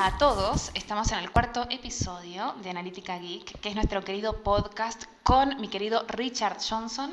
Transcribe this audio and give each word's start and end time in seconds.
Hola 0.00 0.14
a 0.14 0.18
todos, 0.18 0.70
estamos 0.72 1.12
en 1.12 1.18
el 1.18 1.30
cuarto 1.30 1.66
episodio 1.68 2.54
de 2.62 2.70
Analítica 2.70 3.18
Geek, 3.18 3.60
que 3.60 3.68
es 3.68 3.74
nuestro 3.74 4.02
querido 4.02 4.42
podcast 4.42 5.04
con 5.22 5.60
mi 5.60 5.68
querido 5.68 6.06
Richard 6.08 6.56
Johnson. 6.66 7.12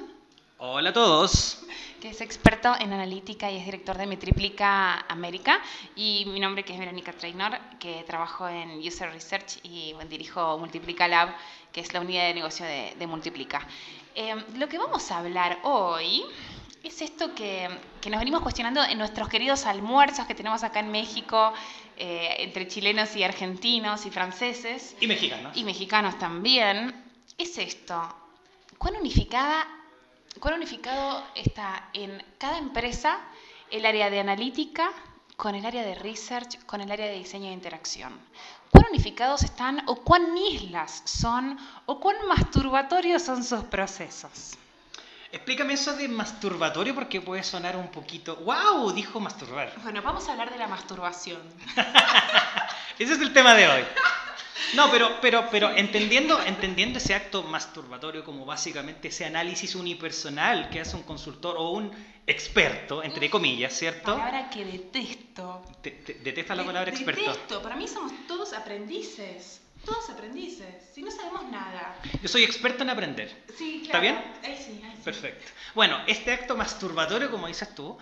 Hola 0.58 0.92
a 0.92 0.94
todos. 0.94 1.66
Que 2.00 2.12
es 2.12 2.22
experto 2.22 2.74
en 2.80 2.94
analítica 2.94 3.52
y 3.52 3.58
es 3.58 3.66
director 3.66 3.98
de 3.98 4.08
Metriplica 4.08 5.02
América. 5.10 5.60
Y 5.98 6.28
mi 6.28 6.40
nombre 6.40 6.64
que 6.64 6.72
es 6.72 6.80
Verónica 6.80 7.12
Trainor, 7.12 7.60
que 7.78 8.06
trabajo 8.08 8.48
en 8.48 8.80
User 8.80 9.12
Research 9.12 9.60
y 9.64 9.94
dirijo 10.10 10.58
Multiplica 10.58 11.10
Lab, 11.10 11.36
que 11.74 11.82
es 11.82 11.94
la 11.94 12.00
unidad 12.00 12.28
de 12.28 12.36
negocio 12.36 12.66
de, 12.66 13.06
Multiplica. 13.06 13.68
Eh, 14.16 14.34
lo 14.56 14.70
que 14.70 14.78
vamos 14.78 15.12
a 15.12 15.18
hablar 15.18 15.60
hoy 15.64 16.24
es 16.88 17.02
esto 17.02 17.36
que, 17.36 17.70
nos 18.10 18.20
venimos 18.20 18.42
cuestionando 18.42 18.82
en 18.84 18.98
nuestros 18.98 19.28
queridos 19.28 19.66
almuerzos 19.66 20.26
que 20.26 20.34
tenemos 20.34 20.64
acá 20.64 20.80
en 20.80 20.90
México, 20.90 21.54
eh, 21.98 22.36
entre 22.40 22.68
chilenos 22.68 23.16
y 23.16 23.24
argentinos 23.24 24.06
y 24.06 24.12
franceses. 24.12 24.96
Y 25.02 25.08
mexicanos. 25.08 25.56
Y 25.58 25.64
mexicanos 25.66 26.18
también. 26.18 27.04
Es 27.38 27.58
esto. 27.58 28.16
¿Cuán 28.78 28.96
unificada, 28.96 29.68
cuán 30.40 30.54
unificado 30.54 31.24
está 31.36 31.90
en 31.94 32.24
cada 32.38 32.58
empresa 32.58 33.20
el 33.70 33.86
área 33.86 34.10
de 34.10 34.22
analítica 34.22 34.92
con 35.36 35.54
el 35.56 35.66
área 35.66 35.84
de 35.84 35.96
research, 35.96 36.64
con 36.66 36.80
el 36.80 36.90
área 36.90 37.08
de 37.08 37.18
diseño 37.18 37.48
de 37.48 37.54
interacción? 37.54 38.18
¿Cuán 38.72 38.86
unificados 38.90 39.44
están 39.44 39.84
o 39.88 39.98
cuán 39.98 40.38
islas 40.38 41.02
son 41.06 41.58
o 41.86 42.00
cuán 42.00 42.16
masturbatorios 42.28 43.24
son 43.24 43.44
sus 43.44 43.64
procesos? 43.66 44.58
Explícame 45.32 45.74
eso 45.74 45.96
de 45.96 46.08
masturbatorio 46.08 46.96
porque 46.96 47.22
puede 47.22 47.44
sonar 47.44 47.76
un 47.76 47.90
poquito. 47.90 48.38
¡Wow! 48.38 48.92
Dijo 48.94 49.20
masturbar. 49.20 49.74
Bueno, 49.84 50.02
vamos 50.02 50.28
a 50.28 50.32
hablar 50.32 50.52
de 50.52 50.58
la 50.58 50.68
masturbación. 50.68 51.42
Ese 53.00 53.14
es 53.14 53.20
el 53.20 53.34
tema 53.34 53.54
de 53.54 53.68
hoy. 53.68 53.84
No, 54.74 54.90
pero, 54.92 55.20
pero, 55.22 55.48
pero 55.50 55.70
entendiendo, 55.76 56.42
entendiendo 56.44 56.98
ese 56.98 57.14
acto 57.14 57.44
masturbatorio 57.44 58.24
como 58.24 58.46
básicamente 58.46 59.10
ese 59.10 59.26
análisis 59.26 59.76
unipersonal 59.76 60.70
que 60.70 60.82
hace 60.82 60.96
un 60.96 61.04
consultor 61.04 61.56
o 61.58 61.72
un 61.72 61.92
experto, 62.26 63.02
entre 63.04 63.30
comillas, 63.30 63.74
¿cierto? 63.74 64.16
Palabra 64.18 64.50
que 64.50 64.66
detesto. 64.66 65.64
¿Detesta 65.82 66.56
la 66.56 66.66
palabra 66.66 66.92
experto? 66.92 67.22
Detesto. 67.22 67.62
Para 67.62 67.76
mí 67.76 67.88
somos 67.88 68.12
todos 68.28 68.54
aprendices. 68.54 69.62
Todos 69.86 70.10
aprendices, 70.10 70.68
si 70.94 71.02
no 71.02 71.12
sabemos 71.12 71.50
nada. 71.50 72.00
Yo 72.22 72.28
soy 72.28 72.44
experto 72.44 72.84
en 72.84 72.90
aprender. 72.90 73.44
Sí, 73.58 73.84
claro. 73.86 73.86
¿Está 73.86 74.00
bien? 74.00 74.16
Ahí 74.44 74.58
sí, 74.58 74.82
ahí 74.84 74.96
sí. 74.96 75.02
Perfecto. 75.04 75.52
Bueno, 75.76 75.98
este 76.08 76.32
acto 76.32 76.58
masturbatorio, 76.58 77.32
como 77.32 77.48
dices 77.48 77.74
tú, 77.74 77.98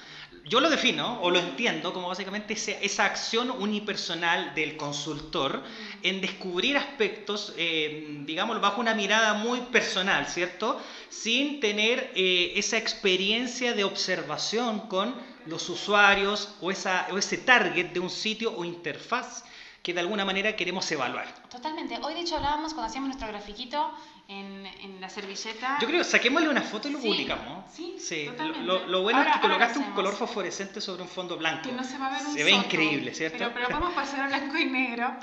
yo 0.45 0.59
lo 0.59 0.69
defino 0.69 1.21
o 1.21 1.31
lo 1.31 1.39
entiendo 1.39 1.91
como 1.93 2.07
básicamente 2.07 2.53
esa, 2.53 3.05
acción 3.05 3.51
unipersonal 3.51 4.53
del 4.55 4.77
consultor 4.77 5.57
mm. 5.57 5.63
en 6.03 6.21
descubrir 6.21 6.77
aspectos, 6.77 7.53
eh, 7.57 8.21
digamos, 8.25 8.61
bajo 8.61 8.79
una 8.81 8.93
mirada 8.93 9.33
muy 9.33 9.59
personal, 9.61 10.27
¿cierto? 10.27 10.81
Sin 11.09 11.59
tener 11.59 12.11
eh, 12.15 12.53
esa 12.55 12.77
experiencia 12.77 13.73
de 13.73 13.83
observación 13.83 14.81
con 14.87 15.15
los 15.45 15.69
usuarios 15.69 16.55
o, 16.61 16.71
esa, 16.71 17.07
o 17.11 17.17
ese 17.17 17.37
target 17.37 17.87
de 17.87 17.99
un 17.99 18.09
sitio 18.09 18.55
o 18.55 18.65
interfaz 18.65 19.43
que 19.86 19.94
de 19.94 20.00
alguna 20.00 20.25
manera 20.25 20.55
queremos 20.55 20.91
evaluar. 20.91 21.28
Totalmente. 21.47 22.00
Hoy 22.02 22.16
de 22.16 22.22
hecho 22.22 22.38
hablábamos 22.38 22.73
cuando 22.73 22.89
hacíamos 22.89 23.08
nuestro 23.08 23.28
grafiquito 23.28 23.94
en, 24.27 24.66
en 24.66 25.00
la 25.00 25.09
servilleta. 25.09 25.77
Yo 25.80 25.86
creo, 25.86 26.03
saquémosle 26.03 26.50
una 26.50 26.64
foto 26.64 26.89
y 26.89 26.94
lo 26.94 27.00
publicamos. 27.00 27.72
Sí, 27.72 27.95
sí. 28.00 28.27
Lo, 28.64 28.88
lo, 28.88 29.03
bueno 29.03 29.22
es 29.22 29.36
que 29.36 29.42
colocaste 29.42 29.77
un 29.77 29.92
color 29.92 30.15
fosforescente 30.15 30.82
sobre 30.82 31.04
un 31.04 31.08
fondo 31.08 31.37
blanco. 31.37 31.70
Que 31.70 31.71
no 31.71 31.83
se 31.83 31.99
va 31.99 32.08
a 32.08 32.17
ver 32.17 32.26
un 32.26 32.33
Se 32.33 32.43
ve 32.43 32.49
increíble, 32.49 33.14
¿cierto? 33.14 33.37
Pero, 33.37 33.54
pero 33.54 33.67
podemos 33.67 33.93
pasar 33.93 34.21
a 34.21 34.27
blanco 34.27 34.58
y 34.58 34.65
negro. 34.65 35.15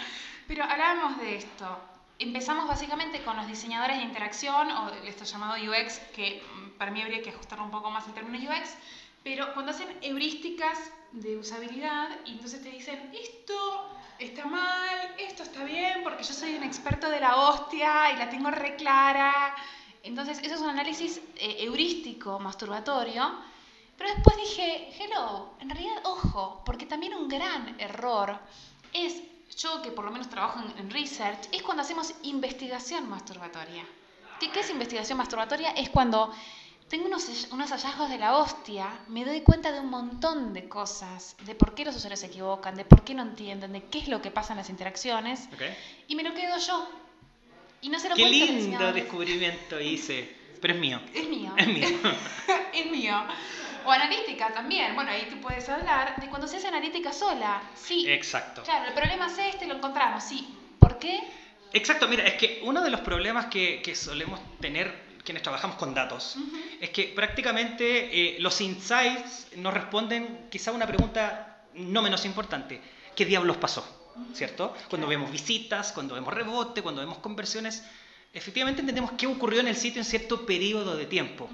Pero 0.47 0.62
hablábamos 0.62 1.19
de 1.19 1.38
esto. 1.38 1.81
Empezamos 2.20 2.69
básicamente 2.69 3.20
con 3.25 3.36
los 3.36 3.48
diseñadores 3.48 3.97
de 3.97 4.04
interacción, 4.04 4.70
o 4.70 4.91
esto 5.04 5.25
llamado 5.25 5.54
UX, 5.54 5.98
que 6.15 6.41
para 6.78 6.92
mí 6.92 7.03
habría 7.03 7.20
que 7.20 7.31
ajustarlo 7.31 7.65
un 7.65 7.72
poco 7.72 7.91
más 7.91 8.06
en 8.06 8.15
términos 8.15 8.48
UX, 8.48 8.76
pero 9.25 9.54
cuando 9.54 9.72
hacen 9.72 9.88
heurísticas 10.03 10.78
de 11.10 11.36
usabilidad 11.36 12.10
y 12.26 12.31
entonces 12.31 12.62
te 12.62 12.70
dicen, 12.70 13.10
esto 13.12 13.91
está 14.18 14.46
mal, 14.46 15.14
esto 15.18 15.42
está 15.42 15.64
bien, 15.64 16.02
porque 16.02 16.22
yo 16.22 16.32
soy 16.32 16.54
un 16.54 16.62
experto 16.62 17.08
de 17.08 17.20
la 17.20 17.36
hostia 17.36 18.12
y 18.12 18.16
la 18.16 18.30
tengo 18.30 18.50
re 18.50 18.76
clara. 18.76 19.54
Entonces, 20.02 20.38
eso 20.42 20.54
es 20.54 20.60
un 20.60 20.70
análisis 20.70 21.20
eh, 21.36 21.56
heurístico, 21.60 22.38
masturbatorio. 22.38 23.30
Pero 23.96 24.10
después 24.14 24.36
dije, 24.36 24.90
hello, 24.98 25.54
en 25.60 25.70
realidad, 25.70 26.02
ojo, 26.04 26.62
porque 26.64 26.86
también 26.86 27.14
un 27.14 27.28
gran 27.28 27.80
error 27.80 28.38
es, 28.92 29.22
yo 29.56 29.82
que 29.82 29.92
por 29.92 30.04
lo 30.04 30.10
menos 30.10 30.28
trabajo 30.28 30.60
en, 30.76 30.90
research, 30.90 31.48
es 31.52 31.62
cuando 31.62 31.82
hacemos 31.82 32.14
investigación 32.22 33.08
masturbatoria. 33.08 33.84
¿Qué, 34.40 34.50
¿Qué 34.50 34.60
es 34.60 34.70
investigación 34.70 35.18
masturbatoria? 35.18 35.70
Es 35.72 35.88
cuando 35.90 36.34
tengo 36.92 37.06
unos, 37.06 37.48
unos, 37.53 37.70
hallazgos 37.70 38.10
de 38.10 38.19
la 38.19 38.36
hostia, 38.36 38.86
me 39.08 39.25
doy 39.25 39.41
cuenta 39.41 39.72
de 39.72 39.80
un 39.80 39.88
montón 39.88 40.53
de 40.53 40.69
cosas, 40.69 41.34
de 41.47 41.54
por 41.54 41.75
qué 41.75 41.86
los 41.86 41.97
usuarios 41.97 42.20
se 42.20 42.26
equivocan, 42.26 42.75
de 42.75 42.84
por 42.84 43.03
qué 43.03 43.14
no 43.14 43.22
entienden, 43.22 43.72
de 43.72 43.84
qué 43.84 44.00
es 44.00 44.08
lo 44.08 44.20
que 44.20 44.30
pasa 44.30 44.53
en 44.53 44.58
las 44.58 44.69
interacciones, 44.69 45.48
y 46.06 46.14
me 46.14 46.22
lo 46.22 46.34
quedo 46.34 46.58
yo. 46.58 46.86
Y 47.80 47.88
no 47.88 47.98
se 47.98 48.10
lo 48.10 48.14
Qué 48.14 48.26
lindo 48.26 48.92
descubrimiento 48.92 49.80
hice, 49.80 50.36
pero 50.60 50.75
es 50.75 50.80
mío. 50.80 51.00
Es 51.14 51.26
mío. 51.26 51.54
Es 51.56 51.66
mío. 51.66 51.88
es 52.75 52.91
mío. 52.91 53.24
O 53.86 53.91
analítica 53.91 54.53
también. 54.53 54.94
Bueno, 54.94 55.12
ahí 55.12 55.26
tú 55.30 55.41
puedes 55.41 55.66
hablar 55.70 56.20
de 56.20 56.28
cuando 56.28 56.47
se 56.47 56.59
hace 56.59 56.69
analítica 56.69 57.10
sola. 57.10 57.62
Sí. 57.74 58.04
Exacto. 58.06 58.64
Claro, 58.64 58.88
el 58.88 58.92
problema 58.92 59.28
es 59.28 59.38
este, 59.38 59.66
lo 59.66 59.76
encontramos. 59.76 60.24
Sí. 60.24 60.47
¿Por 60.78 60.98
qué? 60.98 61.20
Exacto, 61.72 62.06
mira, 62.06 62.24
es 62.24 62.34
que 62.34 62.60
uno 62.64 62.82
de 62.82 62.91
los 62.91 63.00
problemas 63.00 63.47
que, 63.47 63.80
que 63.80 63.94
solemos 63.94 64.38
tener 64.60 65.11
quienes 65.25 65.43
trabajamos 65.43 65.77
con 65.77 65.94
datos, 65.94 66.37
es 66.81 66.91
que 66.91 67.05
prácticamente 67.15 68.37
eh, 68.37 68.41
los 68.41 68.60
insights 68.60 69.49
nos 69.56 69.72
responden 69.72 70.49
quizá 70.50 70.72
una 70.72 70.87
pregunta 70.87 71.65
no 71.75 72.03
menos 72.03 72.25
importante. 72.25 72.81
¿Qué 73.15 73.25
diablos 73.25 73.56
pasó? 73.56 73.87
¿Cierto? 74.34 74.75
Cuando 74.88 75.06
vemos 75.06 75.31
visitas, 75.31 75.93
cuando 75.93 76.15
vemos 76.15 76.34
rebote, 76.34 76.83
cuando 76.83 77.00
vemos 77.00 77.19
conversiones, 77.19 77.84
efectivamente 78.33 78.81
entendemos 78.81 79.12
qué 79.12 79.27
ocurrió 79.27 79.60
en 79.60 79.69
el 79.69 79.77
sitio 79.77 80.00
en 80.00 80.05
cierto 80.05 80.44
periodo 80.44 80.97
de 80.97 81.06
tiempo. 81.06 81.49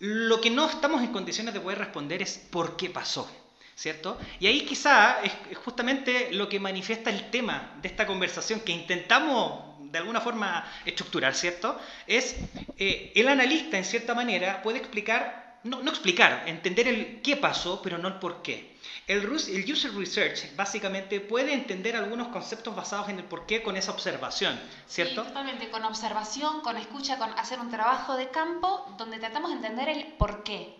Lo 0.00 0.40
que 0.40 0.50
no 0.50 0.68
estamos 0.68 1.02
en 1.02 1.12
condiciones 1.12 1.54
de 1.54 1.60
poder 1.60 1.78
responder 1.78 2.22
es 2.22 2.38
por 2.50 2.76
qué 2.76 2.90
pasó. 2.90 3.30
¿Cierto? 3.76 4.18
Y 4.38 4.46
ahí 4.46 4.66
quizá 4.66 5.22
es 5.22 5.32
justamente 5.56 6.32
lo 6.32 6.50
que 6.50 6.60
manifiesta 6.60 7.08
el 7.08 7.30
tema 7.30 7.78
de 7.80 7.88
esta 7.88 8.06
conversación 8.06 8.60
que 8.60 8.72
intentamos 8.72 9.69
de 9.90 9.98
alguna 9.98 10.20
forma 10.20 10.64
estructurar, 10.84 11.34
¿cierto? 11.34 11.78
Es 12.06 12.36
eh, 12.76 13.12
el 13.14 13.28
analista, 13.28 13.76
en 13.76 13.84
cierta 13.84 14.14
manera, 14.14 14.62
puede 14.62 14.78
explicar, 14.78 15.58
no, 15.64 15.82
no, 15.82 15.90
explicar, 15.90 16.44
entender 16.46 16.88
el 16.88 17.20
qué 17.22 17.36
pasó, 17.36 17.82
pero 17.82 17.98
no 17.98 18.08
el 18.08 18.14
por 18.14 18.42
qué. 18.42 18.70
El, 19.06 19.24
el 19.24 19.72
user 19.72 19.92
research 19.94 20.54
básicamente 20.54 21.20
puede 21.20 21.52
entender 21.52 21.96
algunos 21.96 22.28
conceptos 22.28 22.76
basados 22.76 23.08
en 23.08 23.18
el 23.18 23.24
por 23.24 23.46
qué 23.46 23.62
con 23.62 23.76
esa 23.76 23.90
observación, 23.90 24.58
¿cierto? 24.86 25.22
Sí, 25.22 25.28
totalmente, 25.28 25.68
con 25.70 25.84
observación, 25.84 26.60
con 26.60 26.76
escucha, 26.76 27.18
con 27.18 27.30
hacer 27.38 27.58
un 27.58 27.70
trabajo 27.70 28.16
de 28.16 28.30
campo 28.30 28.94
donde 28.96 29.18
tratamos 29.18 29.50
de 29.50 29.56
entender 29.56 29.88
el 29.88 30.06
por 30.14 30.44
qué. 30.44 30.76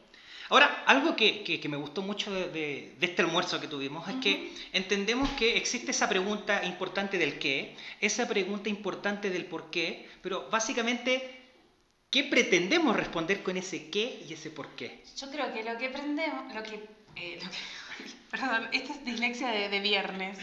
Ahora, 0.51 0.83
algo 0.87 1.15
que, 1.15 1.61
me 1.69 1.77
gustó 1.77 2.03
mucho 2.03 2.33
de, 2.33 2.97
este 3.01 3.23
almuerzo 3.23 3.61
que 3.61 3.69
tuvimos 3.69 4.09
es 4.09 4.17
que 4.17 4.53
entendemos 4.73 5.29
que 5.39 5.57
existe 5.57 5.93
esa 5.93 6.09
pregunta 6.09 6.65
importante 6.65 7.19
del 7.19 7.39
qué, 7.39 7.77
esa 8.01 8.27
pregunta 8.27 8.69
importante 8.69 9.31
del 9.31 9.45
por 9.45 9.71
qué, 9.71 10.09
pero 10.23 10.51
básicamente, 10.51 11.41
¿qué 12.11 12.25
pretendemos 12.25 12.97
responder 12.97 13.45
con 13.45 13.57
ese 13.57 13.91
qué 13.91 14.25
y 14.29 14.33
ese 14.33 14.51
por 14.51 14.75
qué? 14.75 15.05
Yo 15.17 15.31
creo 15.31 15.55
que 15.55 15.63
lo 15.63 15.79
que 15.79 15.87
aprendemos, 15.87 16.53
lo 16.53 16.65
que, 16.65 16.85
eh, 17.15 17.39
perdón, 18.33 18.69
esta 18.73 18.93
es 18.93 19.05
dislexia 19.05 19.51
de, 19.51 19.69
de 19.69 19.79
viernes, 19.79 20.37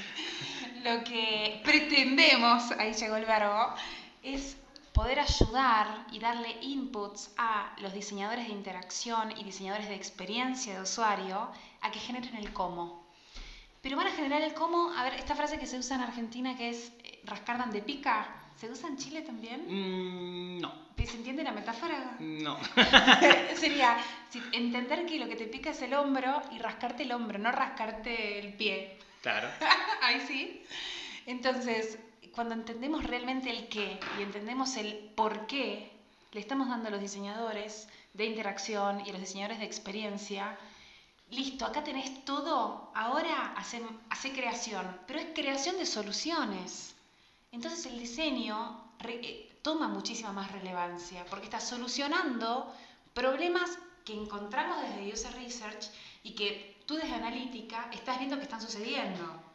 lo 0.86 1.04
que 1.04 1.60
pretendemos, 1.66 2.72
ahí 2.80 2.94
llegó 2.94 3.18
el 3.18 3.26
verbo, 3.26 3.76
es 4.24 4.56
poder 4.98 5.20
ayudar 5.20 6.08
y 6.12 6.18
darle 6.18 6.58
inputs 6.60 7.30
a 7.38 7.72
los 7.78 7.94
diseñadores 7.94 8.48
de 8.48 8.54
interacción 8.54 9.32
y 9.38 9.44
diseñadores 9.44 9.88
de 9.90 9.94
experiencia 9.94 10.74
de 10.74 10.82
usuario 10.82 11.52
a 11.82 11.92
que 11.92 12.00
generen 12.00 12.36
el 12.36 12.52
cómo. 12.52 13.06
Pero 13.84 13.96
van 13.96 14.08
a 14.08 14.12
generar 14.12 14.42
el 14.42 14.56
cómo, 14.56 14.92
a 14.98 15.04
ver, 15.04 15.14
esta 15.14 15.36
frase 15.36 15.60
que 15.60 15.68
se 15.68 15.78
usa 15.78 15.98
en 15.98 16.02
Argentina 16.02 16.58
que 16.58 16.70
es 16.72 16.92
eh, 17.04 17.20
rascar 17.26 17.60
donde 17.60 17.84
pica, 17.84 18.28
¿se 18.56 18.72
usa 18.72 18.90
en 18.90 18.98
Chile 18.98 19.22
también? 19.22 19.66
Mm, 19.68 20.62
no. 20.62 20.74
¿Se 20.98 21.16
entiende 21.16 21.44
la 21.44 21.52
metáfora? 21.52 22.18
No. 22.20 22.58
Sería 23.56 23.98
entender 24.52 25.06
que 25.06 25.20
lo 25.20 25.28
que 25.28 25.36
te 25.36 25.46
pica 25.46 25.70
es 25.70 25.82
el 25.84 25.94
hombro 25.94 26.42
y 26.52 26.58
rascarte 26.58 27.04
el 27.04 27.12
hombro, 27.12 27.38
no 27.38 27.52
rascarte 27.52 28.40
el 28.40 28.56
pie. 28.56 28.98
Claro. 29.22 29.48
Ahí 30.02 30.22
sí. 30.28 30.64
Entonces, 31.28 32.00
cuando 32.38 32.54
entendemos 32.54 33.04
realmente 33.04 33.50
el 33.50 33.68
qué 33.68 34.00
y 34.20 34.22
entendemos 34.22 34.78
el 34.78 34.96
por 35.16 35.48
qué, 35.48 35.92
le 36.34 36.40
estamos 36.40 36.70
dando 36.70 36.90
a 36.90 36.92
los 36.92 37.02
diseñadores 37.02 37.88
de 38.14 38.26
interacción 38.26 39.04
y 39.04 39.10
a 39.10 39.14
los 39.14 39.22
diseñadores 39.22 39.58
de 39.58 39.66
experiencia 39.66 40.56
listo, 41.32 41.66
acá 41.66 41.84
tenés 41.84 42.26
todo, 42.26 42.92
ahora 42.94 43.56
hace, 43.58 43.82
hace 44.12 44.34
creación, 44.34 44.86
pero 45.08 45.18
es 45.18 45.26
creación 45.34 45.80
de 45.80 45.88
soluciones. 45.88 46.94
Entonces 47.52 47.88
el 47.88 47.98
diseño 47.98 48.84
eh, 49.00 49.58
toma 49.64 49.88
muchísima 49.88 50.32
más 50.32 50.52
relevancia 50.52 51.26
porque 51.32 51.46
está 51.46 51.60
solucionando 51.60 52.72
problemas 53.16 53.80
que 54.06 54.14
encontramos 54.14 54.78
desde 54.84 55.12
User 55.12 55.34
Research 55.34 55.90
y 56.22 56.36
que 56.36 56.84
tú 56.86 56.98
desde 56.98 57.16
analítica 57.16 57.90
estás 57.92 58.20
viendo 58.20 58.38
que 58.38 58.44
están 58.44 58.62
sucediendo. 58.62 59.47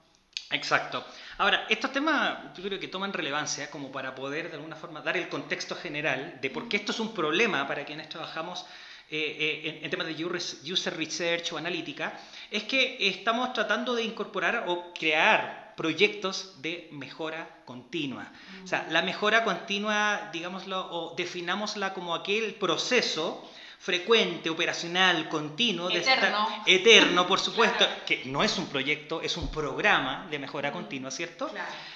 Exacto. 0.52 1.04
Ahora, 1.38 1.66
estos 1.68 1.92
temas 1.92 2.54
yo 2.54 2.62
creo 2.62 2.78
que 2.78 2.88
toman 2.88 3.12
relevancia 3.12 3.70
como 3.70 3.90
para 3.90 4.14
poder 4.14 4.50
de 4.50 4.56
alguna 4.56 4.76
forma 4.76 5.00
dar 5.00 5.16
el 5.16 5.28
contexto 5.28 5.74
general 5.74 6.38
de 6.40 6.50
por 6.50 6.68
qué 6.68 6.76
esto 6.76 6.92
es 6.92 7.00
un 7.00 7.14
problema 7.14 7.66
para 7.66 7.84
quienes 7.84 8.08
trabajamos 8.08 8.66
eh, 9.10 9.36
eh, 9.64 9.80
en, 9.82 9.90
temas 9.90 10.06
de 10.06 10.24
user 10.24 10.96
research 10.96 11.52
o 11.52 11.58
analítica, 11.58 12.18
es 12.50 12.64
que 12.64 12.96
estamos 13.08 13.52
tratando 13.52 13.94
de 13.94 14.04
incorporar 14.04 14.64
o 14.68 14.92
crear 14.94 15.74
proyectos 15.76 16.62
de 16.62 16.88
mejora 16.92 17.62
continua. 17.64 18.30
O 18.64 18.66
sea, 18.66 18.86
la 18.90 19.02
mejora 19.02 19.44
continua, 19.44 20.30
digámoslo, 20.32 20.88
o 20.90 21.14
definámosla 21.14 21.92
como 21.92 22.14
aquel 22.14 22.54
proceso 22.54 23.46
frecuente, 23.82 24.48
operacional, 24.48 25.28
continuo, 25.28 25.90
eterno, 25.90 26.48
de 26.64 26.74
eterno 26.76 27.26
por 27.26 27.40
supuesto, 27.40 27.84
que 28.06 28.22
no 28.26 28.44
es 28.44 28.56
un 28.56 28.68
proyecto, 28.68 29.20
es 29.20 29.36
un 29.36 29.50
programa 29.50 30.28
de 30.30 30.38
mejora 30.38 30.70
continua, 30.70 31.10
¿cierto? 31.10 31.52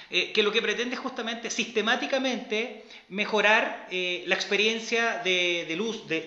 Eh, 0.09 0.33
que 0.33 0.43
lo 0.43 0.51
que 0.51 0.61
pretende 0.61 0.97
justamente 0.97 1.49
sistemáticamente 1.49 2.83
mejorar 3.07 3.87
eh, 3.89 4.25
la 4.27 4.35
experiencia 4.35 5.19
de, 5.23 5.65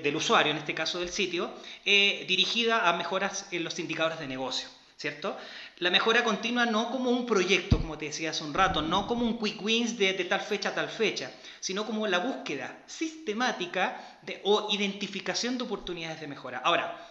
del 0.03 0.17
usuario, 0.17 0.51
en 0.51 0.57
este 0.57 0.73
caso 0.73 0.99
del 0.99 1.11
sitio, 1.11 1.53
eh, 1.85 2.25
dirigida 2.27 2.89
a 2.89 2.95
mejoras 2.95 3.47
en 3.51 3.63
los 3.63 3.79
indicadores 3.79 4.19
de 4.19 4.29
negocio. 4.29 4.67
¿cierto? 5.01 5.35
La 5.81 5.91
mejora 5.91 6.23
continua 6.23 6.67
no 6.67 6.91
como 6.91 7.09
un 7.09 7.25
proyecto, 7.25 7.79
como 7.79 7.97
te 7.97 8.05
decía 8.05 8.31
hace 8.31 8.45
un 8.45 8.53
rato, 8.53 8.83
no 8.83 9.07
como 9.07 9.25
un 9.25 9.39
quick 9.39 9.63
wins 9.63 9.97
de, 9.97 10.13
tal 10.13 10.43
fecha 10.43 10.69
a 10.69 10.75
tal 10.75 10.91
fecha, 10.91 11.33
sino 11.59 11.87
como 11.87 12.07
la 12.07 12.19
búsqueda 12.19 12.83
sistemática 12.87 14.19
de, 14.21 14.43
o 14.45 14.69
identificación 14.71 15.57
de 15.57 15.65
oportunidades 15.65 16.21
de 16.21 16.27
mejora. 16.27 16.61
Ahora, 16.63 17.09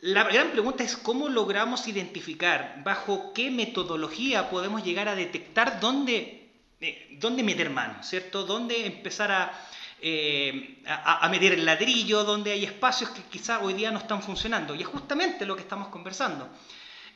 la 0.00 0.24
gran 0.24 0.52
pregunta 0.52 0.84
es 0.84 0.96
cómo 0.96 1.28
logramos 1.28 1.86
identificar, 1.86 2.80
bajo 2.82 3.34
qué 3.34 3.50
metodología 3.50 4.48
podemos 4.48 4.82
llegar 4.82 5.08
a 5.08 5.14
detectar 5.14 5.78
dónde, 5.78 6.48
eh, 6.80 7.08
dónde 7.20 7.42
meter 7.42 7.68
mano, 7.68 8.02
¿cierto? 8.02 8.44
Dónde 8.44 8.86
empezar 8.86 9.30
a, 9.30 9.52
eh, 10.00 10.82
a, 10.86 11.28
meter 11.28 11.52
el 11.52 11.66
ladrillo, 11.66 12.24
dónde 12.24 12.52
hay 12.52 12.64
espacios 12.64 13.10
que 13.10 13.20
quizá 13.24 13.60
hoy 13.60 13.74
día 13.74 13.90
no 13.90 13.98
están 13.98 14.22
funcionando. 14.22 14.74
Y 14.74 14.80
es 14.80 14.88
justamente 14.88 15.44
lo 15.44 15.56
que 15.56 15.62
estamos 15.62 15.88
conversando. 15.88 16.48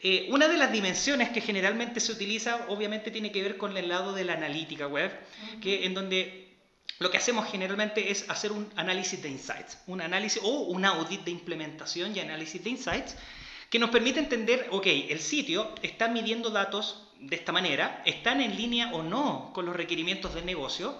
Eh, 0.04 0.26
una 0.30 0.48
de 0.48 0.56
las 0.56 0.72
dimensiones 0.72 1.30
que 1.30 1.40
generalmente 1.40 2.00
se 2.00 2.10
utiliza, 2.10 2.66
obviamente, 2.68 3.12
tiene 3.12 3.30
que 3.30 3.42
ver 3.42 3.56
con 3.56 3.76
el 3.76 3.88
lado 3.88 4.12
de 4.12 4.24
la 4.24 4.32
analítica 4.32 4.88
web, 4.88 5.12
que 5.60 5.86
en 5.86 5.94
donde 5.94 6.56
lo 6.98 7.10
que 7.10 7.18
hacemos 7.18 7.48
generalmente 7.48 8.10
es 8.10 8.28
hacer 8.28 8.50
un 8.50 8.68
análisis 8.76 9.22
de 9.22 9.28
insights, 9.28 9.78
un 9.86 10.00
análisis 10.00 10.42
o 10.42 10.62
un 10.62 10.84
audit 10.84 11.22
de 11.22 11.30
implementación 11.30 12.16
y 12.16 12.20
análisis 12.20 12.62
de 12.62 12.70
insights 12.70 13.16
que 13.70 13.78
nos 13.78 13.90
permite 13.90 14.20
entender, 14.20 14.68
ok, 14.70 14.86
el 14.86 15.20
sitio 15.20 15.74
está 15.82 16.08
midiendo 16.08 16.50
datos 16.50 17.08
de 17.20 17.36
esta 17.36 17.52
manera, 17.52 18.02
están 18.04 18.40
en 18.40 18.56
línea 18.56 18.90
o 18.92 19.02
no 19.02 19.50
con 19.54 19.66
los 19.66 19.74
requerimientos 19.74 20.34
del 20.34 20.44
negocio, 20.44 20.94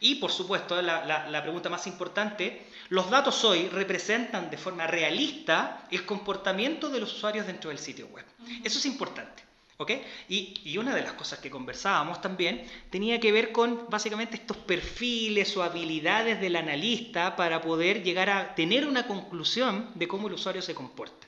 y 0.00 0.16
por 0.16 0.30
supuesto, 0.30 0.80
la, 0.82 1.42
pregunta 1.42 1.68
más 1.68 1.86
importante, 1.86 2.66
los 2.88 3.10
datos 3.10 3.44
hoy 3.44 3.68
representan 3.68 4.50
de 4.50 4.56
forma 4.56 4.86
realista 4.86 5.86
el 5.90 6.04
comportamiento 6.06 6.88
de 6.88 7.00
los 7.00 7.14
usuarios 7.14 7.46
dentro 7.46 7.70
del 7.70 7.78
sitio 7.78 8.06
web. 8.08 8.24
Eso 8.62 8.78
es 8.78 8.86
importante. 8.86 9.44
¿ok? 9.78 9.90
Y, 10.28 10.54
y, 10.64 10.78
una 10.78 10.94
de 10.94 11.02
las 11.02 11.12
cosas 11.12 11.38
que 11.38 11.50
conversábamos 11.50 12.20
también 12.20 12.66
tenía 12.90 13.20
que 13.20 13.32
ver 13.32 13.52
con 13.52 13.88
básicamente 13.90 14.36
estos 14.36 14.56
perfiles 14.56 15.56
o 15.56 15.62
habilidades 15.62 16.40
del 16.40 16.56
analista 16.56 17.36
para 17.36 17.60
poder 17.60 18.02
llegar 18.02 18.30
a 18.30 18.54
tener 18.54 18.86
una 18.86 19.06
conclusión 19.06 19.90
de 19.94 20.08
cómo 20.08 20.28
el 20.28 20.34
usuario 20.34 20.62
se 20.62 20.74
comporta. 20.74 21.26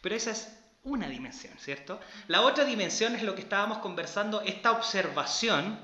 Pero 0.00 0.14
esa 0.14 0.30
es 0.30 0.48
una 0.84 1.08
dimensión, 1.08 1.54
¿cierto? 1.58 2.00
La 2.28 2.42
otra 2.42 2.64
dimensión 2.64 3.14
es 3.14 3.22
lo 3.22 3.34
que 3.34 3.42
estábamos 3.42 3.78
conversando, 3.78 4.42
esta 4.42 4.72
observación 4.72 5.78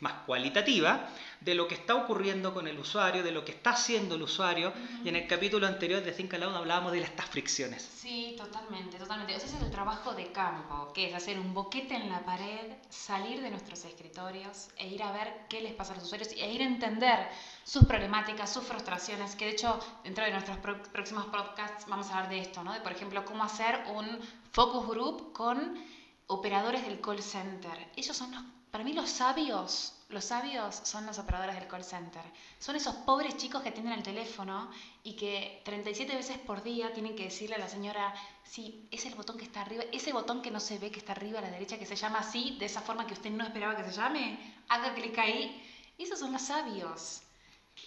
más 0.00 0.12
cualitativa 0.26 1.08
de 1.46 1.54
lo 1.54 1.68
que 1.68 1.76
está 1.76 1.94
ocurriendo 1.94 2.52
con 2.52 2.66
el 2.66 2.76
usuario, 2.76 3.22
de 3.22 3.30
lo 3.30 3.44
que 3.44 3.52
está 3.52 3.70
haciendo 3.70 4.16
el 4.16 4.22
usuario. 4.22 4.72
Y 5.04 5.08
en 5.08 5.14
el 5.14 5.28
capítulo 5.28 5.68
anterior 5.68 6.02
de 6.02 6.10
Think 6.10 6.34
Aloud 6.34 6.56
hablábamos 6.56 6.90
de 6.90 6.98
estas 6.98 7.26
fricciones. 7.26 7.82
Sí, 7.82 8.34
totalmente, 8.36 8.98
totalmente. 8.98 9.36
ese 9.36 9.46
es 9.46 9.62
el 9.62 9.70
trabajo 9.70 10.12
de 10.12 10.32
campo, 10.32 10.92
que 10.92 11.06
es 11.06 11.14
hacer 11.14 11.38
un 11.38 11.54
boquete 11.54 11.94
en 11.94 12.10
la 12.10 12.24
pared, 12.24 12.72
salir 12.88 13.40
de 13.40 13.50
nuestros 13.50 13.84
escritorios 13.84 14.70
e 14.76 14.88
ir 14.88 15.04
a 15.04 15.12
ver 15.12 15.46
qué 15.48 15.60
les 15.60 15.72
pasa 15.72 15.92
a 15.92 15.94
los 15.94 16.06
usuarios 16.06 16.32
e 16.32 16.52
ir 16.52 16.62
a 16.62 16.66
entender 16.66 17.28
sus 17.62 17.84
problemáticas, 17.84 18.52
sus 18.52 18.64
frustraciones, 18.64 19.36
que 19.36 19.44
de 19.44 19.52
hecho 19.52 19.78
dentro 20.02 20.24
de 20.24 20.32
nuestros 20.32 20.58
próximos 20.58 21.26
podcasts 21.26 21.86
vamos 21.86 22.08
a 22.08 22.16
hablar 22.16 22.28
de 22.28 22.40
esto, 22.40 22.64
¿no? 22.64 22.72
De 22.72 22.80
por 22.80 22.90
ejemplo 22.90 23.24
cómo 23.24 23.44
hacer 23.44 23.84
un 23.94 24.18
focus 24.50 24.88
group 24.88 25.32
con 25.32 25.80
operadores 26.26 26.84
del 26.84 27.00
call 27.00 27.22
center. 27.22 27.92
Ellos 27.94 28.16
son 28.16 28.32
los 28.32 28.42
para 28.76 28.84
mí 28.84 28.92
los 28.92 29.08
sabios, 29.08 29.94
los 30.08 30.24
sabios 30.24 30.80
son 30.84 31.04
los 31.04 31.18
operadores 31.18 31.56
del 31.56 31.66
call 31.66 31.84
center. 31.84 32.22
Son 32.58 32.76
esos 32.76 32.94
pobres 32.94 33.36
chicos 33.36 33.62
que 33.62 33.70
atienden 33.70 33.94
el 33.94 34.02
teléfono 34.02 34.70
y 35.02 35.14
que 35.14 35.62
37 35.64 36.14
veces 36.14 36.38
por 36.38 36.62
día 36.62 36.92
tienen 36.92 37.16
que 37.16 37.24
decirle 37.24 37.56
a 37.56 37.58
la 37.58 37.68
señora, 37.68 38.14
sí, 38.44 38.88
es 38.90 39.04
el 39.06 39.16
botón 39.16 39.36
que 39.36 39.44
está 39.44 39.62
arriba, 39.62 39.84
ese 39.92 40.12
botón 40.12 40.42
que 40.42 40.50
no 40.50 40.60
se 40.60 40.78
ve 40.78 40.90
que 40.90 41.00
está 41.00 41.12
arriba 41.12 41.40
a 41.40 41.42
la 41.42 41.50
derecha, 41.50 41.78
que 41.78 41.86
se 41.86 41.96
llama 41.96 42.20
así, 42.20 42.56
de 42.58 42.66
esa 42.66 42.82
forma 42.82 43.06
que 43.06 43.14
usted 43.14 43.30
no 43.30 43.44
esperaba 43.44 43.76
que 43.76 43.84
se 43.84 43.92
llame, 43.92 44.54
haga 44.68 44.94
clic 44.94 45.18
ahí. 45.18 45.62
Esos 45.98 46.18
son 46.18 46.32
los 46.32 46.42
sabios 46.42 47.22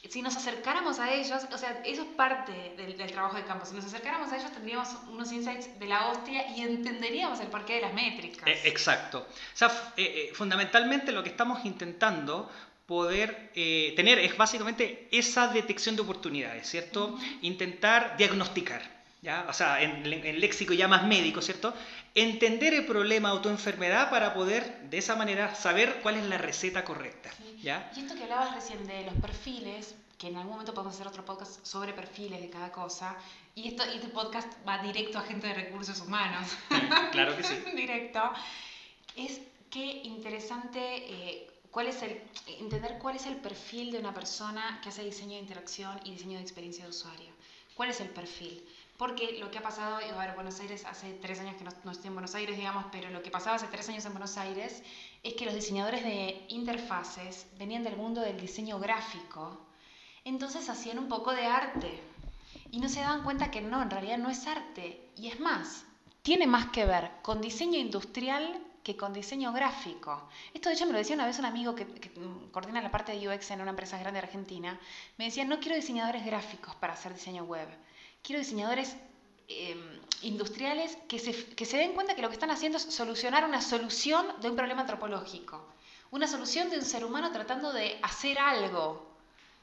si 0.10 0.22
nos 0.22 0.36
acercáramos 0.36 1.00
a 1.00 1.14
ellos, 1.14 1.46
o 1.52 1.58
sea, 1.58 1.82
eso 1.86 2.04
es 2.04 2.08
parte 2.10 2.74
del, 2.78 2.96
trabajo 3.12 3.38
de 3.38 3.44
campo, 3.44 3.66
si 3.66 3.76
nos 3.76 3.86
acercáramos 3.86 4.32
a 4.32 4.38
ellos 4.38 4.52
tendríamos 4.52 4.90
unos 5.08 5.32
insights 5.32 5.80
de 5.80 5.86
la 5.88 6.10
hostia 6.10 6.56
y 6.56 6.62
entenderíamos 6.62 7.40
el 7.40 7.48
porqué 7.48 7.76
de 7.76 7.82
las 7.82 7.94
métricas. 7.94 8.48
Eh, 8.48 8.62
exacto. 8.66 9.20
O 9.20 9.58
sea, 9.58 9.68
eh, 9.98 10.30
eh, 10.30 10.32
fundamentalmente 10.34 11.12
lo 11.12 11.24
que 11.24 11.30
estamos 11.30 11.66
intentando 11.66 12.50
poder 12.86 13.52
tener 13.54 14.18
es 14.18 14.36
básicamente 14.36 15.08
esa 15.12 15.48
detección 15.50 15.96
de 15.96 16.02
oportunidades, 16.02 16.68
¿cierto? 16.68 17.20
Intentar 17.42 18.18
diagnosticar, 18.18 18.82
¿ya? 19.22 19.46
O 19.50 19.54
sea, 19.54 19.82
en, 19.82 20.06
en, 20.06 20.40
léxico 20.40 20.74
ya 20.74 20.88
más 20.88 21.06
médico, 21.06 21.42
¿cierto? 21.42 21.74
Entender 22.16 22.74
el 22.74 22.86
problema 22.86 23.30
autoenfermedad 23.30 24.10
para 24.10 24.34
poder 24.34 24.90
de 24.90 24.98
esa 24.98 25.16
manera 25.16 25.56
saber 25.56 26.00
cuál 26.02 26.18
es 26.18 26.26
la 26.26 26.38
receta 26.38 26.84
correcta. 26.84 27.30
Y 27.62 27.68
esto 27.68 28.16
que 28.16 28.24
hablabas 28.24 28.56
recién 28.56 28.86
de 28.88 29.04
los 29.04 29.14
perfiles, 29.16 29.96
que 30.18 30.28
en 30.28 30.38
algún 30.38 30.54
momento 30.54 30.74
podemos 30.74 30.96
hacer 30.96 31.08
otro 31.08 31.26
podcast 31.26 31.66
sobre 31.66 31.94
perfiles 31.94 32.42
de 32.42 32.50
cada 32.50 32.72
cosa, 32.72 33.16
y 33.56 33.68
esto, 33.68 33.84
este 33.84 34.08
podcast 34.08 34.48
va 34.68 34.78
directo 34.82 35.18
a 35.18 35.22
gente 35.22 35.48
de 35.48 35.54
recursos 35.54 36.00
humanos. 36.02 36.58
claro 37.12 37.36
que 37.36 37.44
sí. 37.44 37.56
directo. 37.76 38.22
Es 39.16 39.42
que 39.70 39.84
interesante 40.04 40.80
eh, 40.80 41.52
cuál 41.70 41.88
es 41.88 42.02
el, 42.02 42.22
entender 42.60 42.98
cuál 43.00 43.18
es 43.18 43.26
el 43.26 43.36
perfil 43.36 43.92
de 43.92 44.00
una 44.00 44.14
persona 44.14 44.80
que 44.82 44.90
hace 44.90 45.04
diseño 45.04 45.34
de 45.34 45.42
interacción 45.42 46.00
y 46.06 46.12
diseño 46.12 46.38
de 46.38 46.44
experiencia 46.44 46.86
de 46.86 46.92
usuario. 46.92 47.32
¿Cuál 47.76 47.90
es 47.90 48.02
el 48.02 48.10
perfil? 48.10 48.66
Porque 49.00 49.38
lo 49.40 49.50
que 49.50 49.60
ha 49.60 49.62
pasado, 49.62 49.96
a 49.96 50.26
ver, 50.26 50.36
Buenos 50.36 50.60
Aires 50.60 50.84
hace 50.84 51.14
tres 51.14 51.40
años 51.40 51.56
que 51.56 51.64
no, 51.64 51.72
no, 51.86 51.92
estoy 51.92 52.10
en 52.10 52.16
Buenos 52.16 52.36
Aires, 52.36 52.58
digamos, 52.58 52.84
pero 52.92 53.10
lo 53.10 53.24
que 53.24 53.32
pasaba 53.32 53.56
hace 53.56 53.68
tres 53.68 53.88
años 53.88 54.04
en 54.04 54.12
Buenos 54.12 54.36
Aires 54.36 54.84
es 55.24 55.36
que 55.36 55.46
los 55.46 55.54
diseñadores 55.56 56.04
de 56.04 56.44
interfaces 56.50 57.48
venían 57.58 57.86
del 57.86 57.96
mundo 57.96 58.20
del 58.20 58.38
diseño 58.38 58.78
gráfico, 58.78 59.58
entonces 60.26 60.68
hacían 60.68 61.00
un 61.00 61.08
poco 61.08 61.32
de 61.32 61.46
arte 61.46 61.98
y 62.72 62.82
no 62.82 62.90
se 62.90 63.00
daban 63.00 63.24
cuenta 63.24 63.52
que 63.52 63.62
no, 63.62 63.82
en 63.82 63.90
realidad 63.90 64.18
no 64.18 64.30
es 64.30 64.46
arte. 64.48 65.10
Y 65.16 65.30
es 65.30 65.40
más, 65.40 65.86
tiene 66.22 66.46
más 66.46 66.66
que 66.72 66.86
ver 66.86 67.10
con 67.22 67.40
diseño 67.40 67.80
industrial 67.80 68.62
que 68.84 68.98
con 68.98 69.14
diseño 69.14 69.54
gráfico. 69.54 70.28
Esto 70.54 70.68
de 70.68 70.76
hecho 70.76 70.86
me 70.86 70.92
lo 70.92 70.98
decía 70.98 71.16
una 71.16 71.26
vez 71.26 71.40
un 71.40 71.46
amigo 71.46 71.74
que, 71.74 71.88
que, 71.88 72.12
coordina 72.52 72.82
la 72.82 72.92
parte 72.92 73.14
de 73.14 73.30
UX 73.30 73.52
en 73.52 73.62
una 73.62 73.70
empresa 73.70 73.98
grande 73.98 74.20
de 74.20 74.28
Argentina. 74.28 74.78
Me 75.18 75.24
decía, 75.24 75.46
no 75.46 75.62
quiero 75.62 75.78
diseñadores 75.78 76.26
gráficos 76.26 76.76
para 76.76 76.92
hacer 76.92 77.14
diseño 77.14 77.46
web 77.46 77.70
quiero 78.24 78.40
diseñadores 78.40 78.96
em, 79.48 80.00
industriales 80.22 80.98
que 81.08 81.20
se, 81.20 81.34
que 81.56 81.66
se 81.66 81.78
den 81.78 81.94
cuenta 81.94 82.16
que 82.16 82.22
lo 82.22 82.28
que 82.30 82.34
están 82.34 82.52
haciendo 82.52 82.78
es 82.78 82.84
solucionar 82.84 83.46
una 83.46 83.62
solución 83.62 84.26
de 84.42 84.50
un 84.50 84.56
problema 84.56 84.82
antropológico, 84.82 85.66
una 86.12 86.28
solución 86.28 86.70
de 86.70 86.78
un 86.78 86.86
ser 86.86 87.06
humano 87.06 87.32
tratando 87.32 87.72
de 87.72 88.00
hacer 88.02 88.40
algo. 88.40 89.08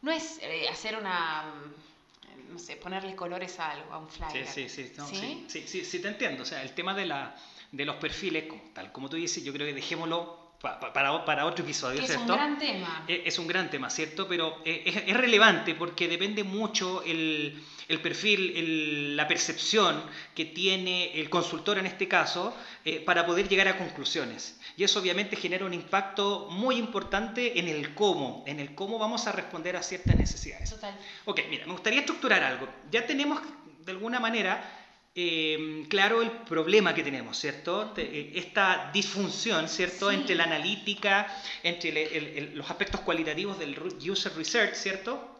No 0.02 0.12
es 0.12 0.38
eh, 0.42 0.68
hacer 0.68 0.96
una, 0.96 1.42
mm, 1.42 2.52
no 2.52 2.58
sé, 2.58 2.76
ponerle 2.76 3.14
colores 3.16 3.58
a 3.58 3.70
algo, 3.72 3.92
a 3.92 3.98
un 3.98 4.08
flyer. 4.08 4.46
Sí, 4.46 4.68
sí, 4.68 4.88
sí, 4.88 5.46
sí, 5.48 5.64
sí, 5.66 5.84
sí, 5.84 6.00
te 6.00 6.08
entiendo. 6.08 6.42
O 6.42 6.46
sea, 6.46 6.62
el 6.62 6.74
tema 6.74 6.94
de, 6.94 7.06
la, 7.06 7.36
de 7.72 7.84
los 7.84 7.96
perfiles, 7.96 8.44
tal 8.72 8.92
como 8.92 9.08
tú 9.08 9.16
dices, 9.16 9.42
yo 9.44 9.52
creo 9.52 9.66
que 9.66 9.74
dejémoslo 9.74 10.45
para, 10.60 11.24
para, 11.24 11.44
otro 11.44 11.64
episodio, 11.64 12.00
es 12.02 12.16
un 12.16 12.26
gran 12.26 12.58
tema. 12.58 13.04
Eh, 13.06 13.22
es, 13.26 13.38
un 13.38 13.46
gran 13.46 13.70
tema, 13.70 13.90
¿cierto? 13.90 14.26
Pero 14.26 14.60
eh, 14.64 15.04
es, 15.06 15.16
relevante 15.16 15.74
porque 15.74 16.08
depende 16.08 16.44
mucho 16.44 17.02
el, 17.04 17.62
el 17.88 18.00
perfil, 18.00 19.16
la 19.16 19.28
percepción 19.28 20.02
que 20.34 20.46
tiene 20.46 21.20
el 21.20 21.28
consultor 21.28 21.78
en 21.78 21.86
este 21.86 22.08
caso 22.08 22.56
eh, 22.84 23.00
para 23.00 23.26
poder 23.26 23.48
llegar 23.48 23.68
a 23.68 23.78
conclusiones. 23.78 24.58
Y 24.76 24.84
eso 24.84 25.00
obviamente 25.00 25.36
genera 25.36 25.64
un 25.64 25.74
impacto 25.74 26.48
muy 26.50 26.76
importante 26.76 27.58
en 27.58 27.68
el 27.68 27.94
cómo, 27.94 28.42
en 28.46 28.60
el 28.60 28.74
cómo 28.74 28.98
vamos 28.98 29.26
a 29.26 29.32
responder 29.32 29.76
a 29.76 29.82
ciertas 29.82 30.16
necesidades. 30.16 30.70
Total. 30.70 30.96
Ok, 31.26 31.40
mira, 31.50 31.66
me 31.66 31.72
gustaría 31.72 32.00
estructurar 32.00 32.42
algo. 32.42 32.68
Ya 32.90 33.06
tenemos 33.06 33.40
de 33.84 33.92
alguna 33.92 34.20
manera 34.20 34.85
eh, 35.16 35.86
claro 35.88 36.20
el 36.20 36.30
problema 36.30 36.94
que 36.94 37.02
tenemos, 37.02 37.38
¿cierto? 37.38 37.94
Eh, 37.96 38.32
esta 38.34 38.90
disfunción, 38.92 39.66
¿cierto? 39.68 40.12
Entre 40.12 40.34
la 40.34 40.44
analítica, 40.44 41.26
entre 41.62 42.50
los 42.54 42.68
aspectos 42.70 43.00
cualitativos 43.00 43.58
del 43.58 43.76
user 44.08 44.34
research, 44.36 44.74
¿cierto? 44.74 45.35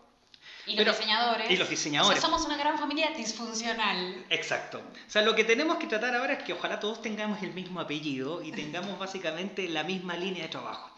Y 0.66 0.76
los 0.76 0.98
diseñadores. 0.98 1.50
Y 1.50 1.56
los 1.56 1.70
diseñadores. 1.70 2.20
somos 2.20 2.44
una 2.44 2.56
gran 2.56 2.78
familia 2.78 3.10
disfuncional. 3.16 4.24
Exacto. 4.30 4.78
O 4.78 5.10
sea, 5.10 5.22
lo 5.22 5.34
que 5.34 5.44
tenemos 5.44 5.76
que 5.76 5.86
tratar 5.86 6.14
ahora 6.14 6.34
es 6.34 6.42
que 6.42 6.52
ojalá 6.52 6.80
todos 6.80 7.00
tengamos 7.00 7.42
el 7.42 7.52
mismo 7.52 7.80
apellido 7.80 8.42
y 8.42 8.50
tengamos 8.50 8.98
básicamente 8.98 9.68
la 9.68 9.84
misma 9.84 10.16
línea 10.16 10.42
de 10.42 10.48
trabajo. 10.48 10.90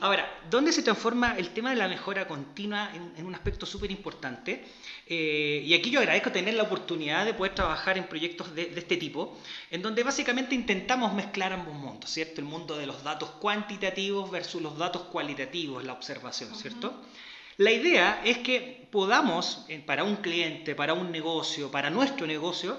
Ahora, 0.00 0.28
¿dónde 0.50 0.72
se 0.72 0.82
transforma 0.82 1.36
el 1.36 1.50
tema 1.50 1.70
de 1.70 1.76
la 1.76 1.88
mejora 1.88 2.26
continua 2.26 2.90
en, 2.94 3.26
un 3.26 3.34
aspecto 3.34 3.66
súper 3.66 3.90
importante? 3.90 4.64
Eh, 5.06 5.62
y 5.64 5.74
aquí 5.74 5.90
yo 5.90 6.00
agradezco 6.00 6.30
tener 6.30 6.54
la 6.54 6.64
oportunidad 6.64 7.24
de 7.24 7.34
poder 7.34 7.54
trabajar 7.54 7.98
en 7.98 8.04
proyectos 8.04 8.54
de, 8.54 8.72
este 8.76 8.96
tipo, 8.96 9.38
en 9.70 9.82
donde 9.82 10.02
básicamente 10.02 10.54
intentamos 10.54 11.12
mezclar 11.14 11.52
ambos 11.52 11.74
mundos, 11.74 12.10
¿cierto? 12.10 12.40
El 12.40 12.46
mundo 12.46 12.76
de 12.76 12.86
los 12.86 13.02
datos 13.02 13.30
cuantitativos 13.30 14.30
versus 14.30 14.62
los 14.62 14.78
datos 14.78 15.02
cualitativos, 15.02 15.84
la 15.84 15.92
observación, 15.92 16.54
¿cierto? 16.54 16.94
La 17.58 17.70
idea 17.70 18.22
es 18.24 18.38
que 18.38 18.88
podamos, 18.90 19.64
eh, 19.68 19.82
para 19.84 20.04
un 20.04 20.16
cliente, 20.16 20.74
para 20.74 20.94
un 20.94 21.10
negocio, 21.10 21.70
para 21.70 21.90
nuestro 21.90 22.26
negocio, 22.26 22.78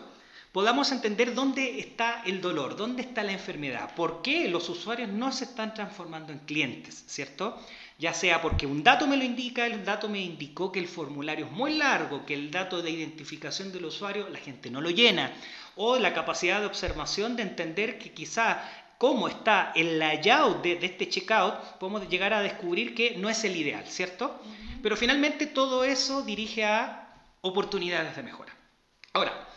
podamos 0.51 0.91
entender 0.91 1.33
dónde 1.33 1.79
está 1.79 2.21
el 2.25 2.39
dolor, 2.39 2.75
dónde 2.75 3.01
está 3.01 3.23
la 3.23 3.31
enfermedad, 3.31 3.93
por 3.95 4.21
qué 4.21 4.47
los 4.47 4.69
usuarios 4.69 5.09
no 5.09 5.31
se 5.31 5.45
están 5.45 5.73
transformando 5.73 6.31
en 6.31 6.39
clientes, 6.39 7.03
¿cierto? 7.07 7.59
Ya 7.97 8.13
sea 8.13 8.41
porque 8.41 8.67
un 8.67 8.83
dato 8.83 9.07
me 9.07 9.17
lo 9.17 9.23
indica, 9.23 9.65
el 9.65 9.83
dato 9.83 10.09
me 10.09 10.21
indicó 10.21 10.71
que 10.71 10.79
el 10.79 10.87
formulario 10.87 11.47
es 11.47 11.51
muy 11.51 11.73
largo, 11.73 12.25
que 12.25 12.35
el 12.35 12.51
dato 12.51 12.83
de 12.83 12.91
identificación 12.91 13.71
del 13.71 13.85
usuario 13.85 14.29
la 14.29 14.39
gente 14.39 14.69
no 14.69 14.79
lo 14.79 14.91
llena, 14.91 15.31
o 15.75 15.97
la 15.97 16.13
capacidad 16.13 16.59
de 16.59 16.67
observación 16.67 17.35
de 17.35 17.43
entender 17.43 17.97
que 17.97 18.11
quizá 18.11 18.63
cómo 18.97 19.27
está 19.27 19.71
el 19.75 19.99
layout 19.99 20.61
de, 20.63 20.79
este 20.81 21.09
checkout, 21.09 21.55
podemos 21.79 22.07
llegar 22.09 22.33
a 22.33 22.41
descubrir 22.41 22.95
que 22.95 23.15
no 23.17 23.29
es 23.29 23.43
el 23.43 23.55
ideal, 23.55 23.85
¿cierto? 23.87 24.39
Pero 24.81 24.95
finalmente 24.97 25.47
todo 25.47 25.83
eso 25.83 26.23
dirige 26.23 26.65
a 26.65 27.09
oportunidades 27.41 28.15
de 28.15 28.23
mejora. 28.23 28.53
Ahora, 29.13 29.47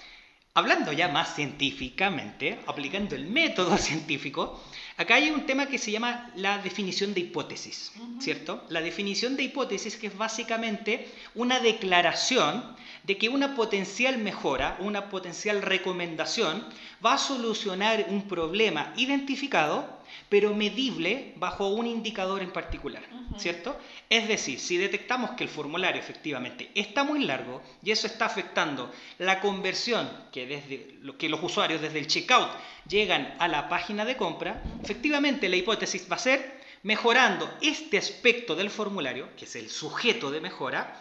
Hablando 0.56 0.90
ya 0.90 1.08
más 1.08 1.34
científicamente, 1.34 2.58
aplicando 2.66 3.14
el 3.14 3.26
método 3.26 3.76
científico, 3.88 4.58
acá 4.96 5.16
hay 5.16 5.30
un 5.30 5.46
tema 5.46 5.66
que 5.66 5.78
se 5.78 5.90
llama 5.90 6.30
la 6.36 6.58
definición 6.58 7.14
de 7.14 7.20
hipótesis, 7.20 7.92
¿cierto? 8.18 8.64
La 8.68 8.80
definición 8.80 9.36
de 9.36 9.44
hipótesis 9.44 9.96
que 9.96 10.08
es 10.08 10.16
básicamente 10.16 11.08
una 11.34 11.60
declaración 11.60 12.76
de 13.04 13.16
que 13.18 13.28
una 13.28 13.54
potencial 13.54 14.18
mejora, 14.18 14.76
una 14.80 15.08
potencial 15.08 15.62
recomendación 15.62 16.66
va 17.04 17.14
a 17.14 17.18
solucionar 17.18 18.06
un 18.08 18.26
problema 18.26 18.92
identificado 18.96 19.95
pero 20.28 20.54
medible 20.54 21.32
bajo 21.36 21.68
un 21.68 21.86
indicador 21.86 22.42
en 22.42 22.52
particular, 22.52 23.02
¿cierto? 23.38 23.78
Es 24.08 24.28
decir, 24.28 24.58
si 24.58 24.76
detectamos 24.76 25.30
que 25.32 25.44
el 25.44 25.50
formulario 25.50 26.00
efectivamente 26.00 26.70
está 26.74 27.04
muy 27.04 27.24
largo 27.24 27.62
y 27.82 27.90
eso 27.90 28.06
está 28.06 28.26
afectando 28.26 28.92
la 29.18 29.40
conversión 29.40 30.08
que, 30.32 30.46
desde, 30.46 30.98
que 31.18 31.28
los 31.28 31.42
usuarios 31.42 31.80
desde 31.80 31.98
el 31.98 32.06
checkout 32.06 32.50
llegan 32.88 33.34
a 33.38 33.48
la 33.48 33.68
página 33.68 34.04
de 34.04 34.16
compra, 34.16 34.62
efectivamente 34.82 35.48
la 35.48 35.56
hipótesis 35.56 36.06
va 36.10 36.16
a 36.16 36.20
ser 36.20 36.56
mejorando 36.82 37.52
este 37.60 37.98
aspecto 37.98 38.54
del 38.54 38.70
formulario, 38.70 39.28
que 39.36 39.44
es 39.44 39.56
el 39.56 39.70
sujeto 39.70 40.30
de 40.30 40.40
mejora, 40.40 40.96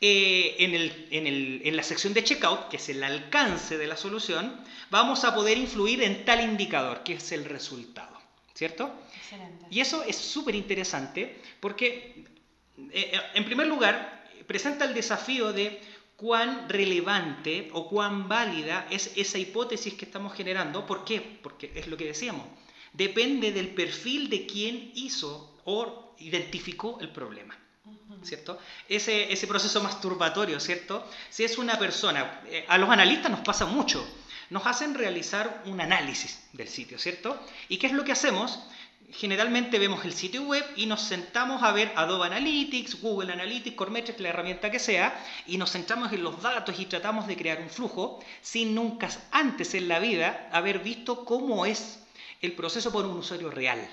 eh, 0.00 0.54
en, 0.60 0.74
el, 0.74 1.60
en, 1.64 1.76
la 1.76 1.82
sección 1.82 2.14
de 2.14 2.22
checkout, 2.22 2.68
que 2.68 2.76
es 2.76 2.88
el 2.88 3.02
alcance 3.02 3.76
de 3.76 3.88
la 3.88 3.96
solución, 3.96 4.60
vamos 4.90 5.24
a 5.24 5.34
poder 5.34 5.58
influir 5.58 6.04
en 6.04 6.24
tal 6.24 6.40
indicador, 6.40 7.02
que 7.02 7.14
es 7.14 7.32
el 7.32 7.44
resultado. 7.44 8.07
¿Cierto? 8.58 8.92
Excelente. 9.14 9.66
Y 9.70 9.78
eso 9.78 10.02
es 10.02 10.16
súper 10.16 10.56
interesante 10.56 11.40
porque, 11.60 12.24
eh, 12.90 13.12
eh, 13.14 13.20
en 13.34 13.44
primer 13.44 13.68
lugar, 13.68 14.26
presenta 14.48 14.84
el 14.84 14.94
desafío 14.94 15.52
de 15.52 15.80
cuán 16.16 16.68
relevante 16.68 17.70
o 17.72 17.88
cuán 17.88 18.26
válida 18.26 18.88
es 18.90 19.12
esa 19.14 19.38
hipótesis 19.38 19.94
que 19.94 20.06
estamos 20.06 20.34
generando. 20.34 20.84
¿Por 20.84 21.04
qué? 21.04 21.20
Porque 21.40 21.70
es 21.72 21.86
lo 21.86 21.96
que 21.96 22.06
decíamos. 22.06 22.44
Depende 22.92 23.52
del 23.52 23.68
perfil 23.68 24.28
de 24.28 24.44
quien 24.44 24.90
hizo 24.96 25.60
o 25.64 26.16
identificó 26.18 26.98
el 27.00 27.10
problema. 27.10 27.56
¿Cierto? 28.24 28.58
Ese, 28.88 29.32
ese 29.32 29.46
proceso 29.46 29.80
masturbatorio, 29.80 30.58
¿cierto? 30.58 31.06
Si 31.30 31.44
es 31.44 31.56
una 31.58 31.78
persona, 31.78 32.42
eh, 32.46 32.64
a 32.66 32.76
los 32.76 32.90
analistas 32.90 33.30
nos 33.30 33.40
pasa 33.40 33.66
mucho 33.66 34.04
nos 34.50 34.66
hacen 34.66 34.94
realizar 34.94 35.62
un 35.66 35.80
análisis 35.80 36.40
del 36.52 36.68
sitio, 36.68 36.98
¿cierto? 36.98 37.38
¿Y 37.68 37.78
qué 37.78 37.86
es 37.86 37.92
lo 37.92 38.04
que 38.04 38.12
hacemos? 38.12 38.60
Generalmente 39.10 39.78
vemos 39.78 40.04
el 40.04 40.12
sitio 40.12 40.42
web 40.42 40.64
y 40.76 40.84
nos 40.84 41.00
sentamos 41.00 41.62
a 41.62 41.72
ver 41.72 41.92
Adobe 41.96 42.26
Analytics, 42.26 43.00
Google 43.00 43.32
Analytics, 43.32 43.76
Cormetrics, 43.76 44.20
la 44.20 44.28
herramienta 44.28 44.70
que 44.70 44.78
sea, 44.78 45.18
y 45.46 45.56
nos 45.56 45.72
centramos 45.72 46.12
en 46.12 46.22
los 46.22 46.42
datos 46.42 46.78
y 46.78 46.86
tratamos 46.86 47.26
de 47.26 47.36
crear 47.36 47.60
un 47.60 47.70
flujo 47.70 48.22
sin 48.42 48.74
nunca 48.74 49.08
antes 49.30 49.74
en 49.74 49.88
la 49.88 49.98
vida 49.98 50.50
haber 50.52 50.80
visto 50.80 51.24
cómo 51.24 51.64
es 51.64 52.00
el 52.42 52.52
proceso 52.52 52.92
por 52.92 53.06
un 53.06 53.16
usuario 53.16 53.50
real. 53.50 53.88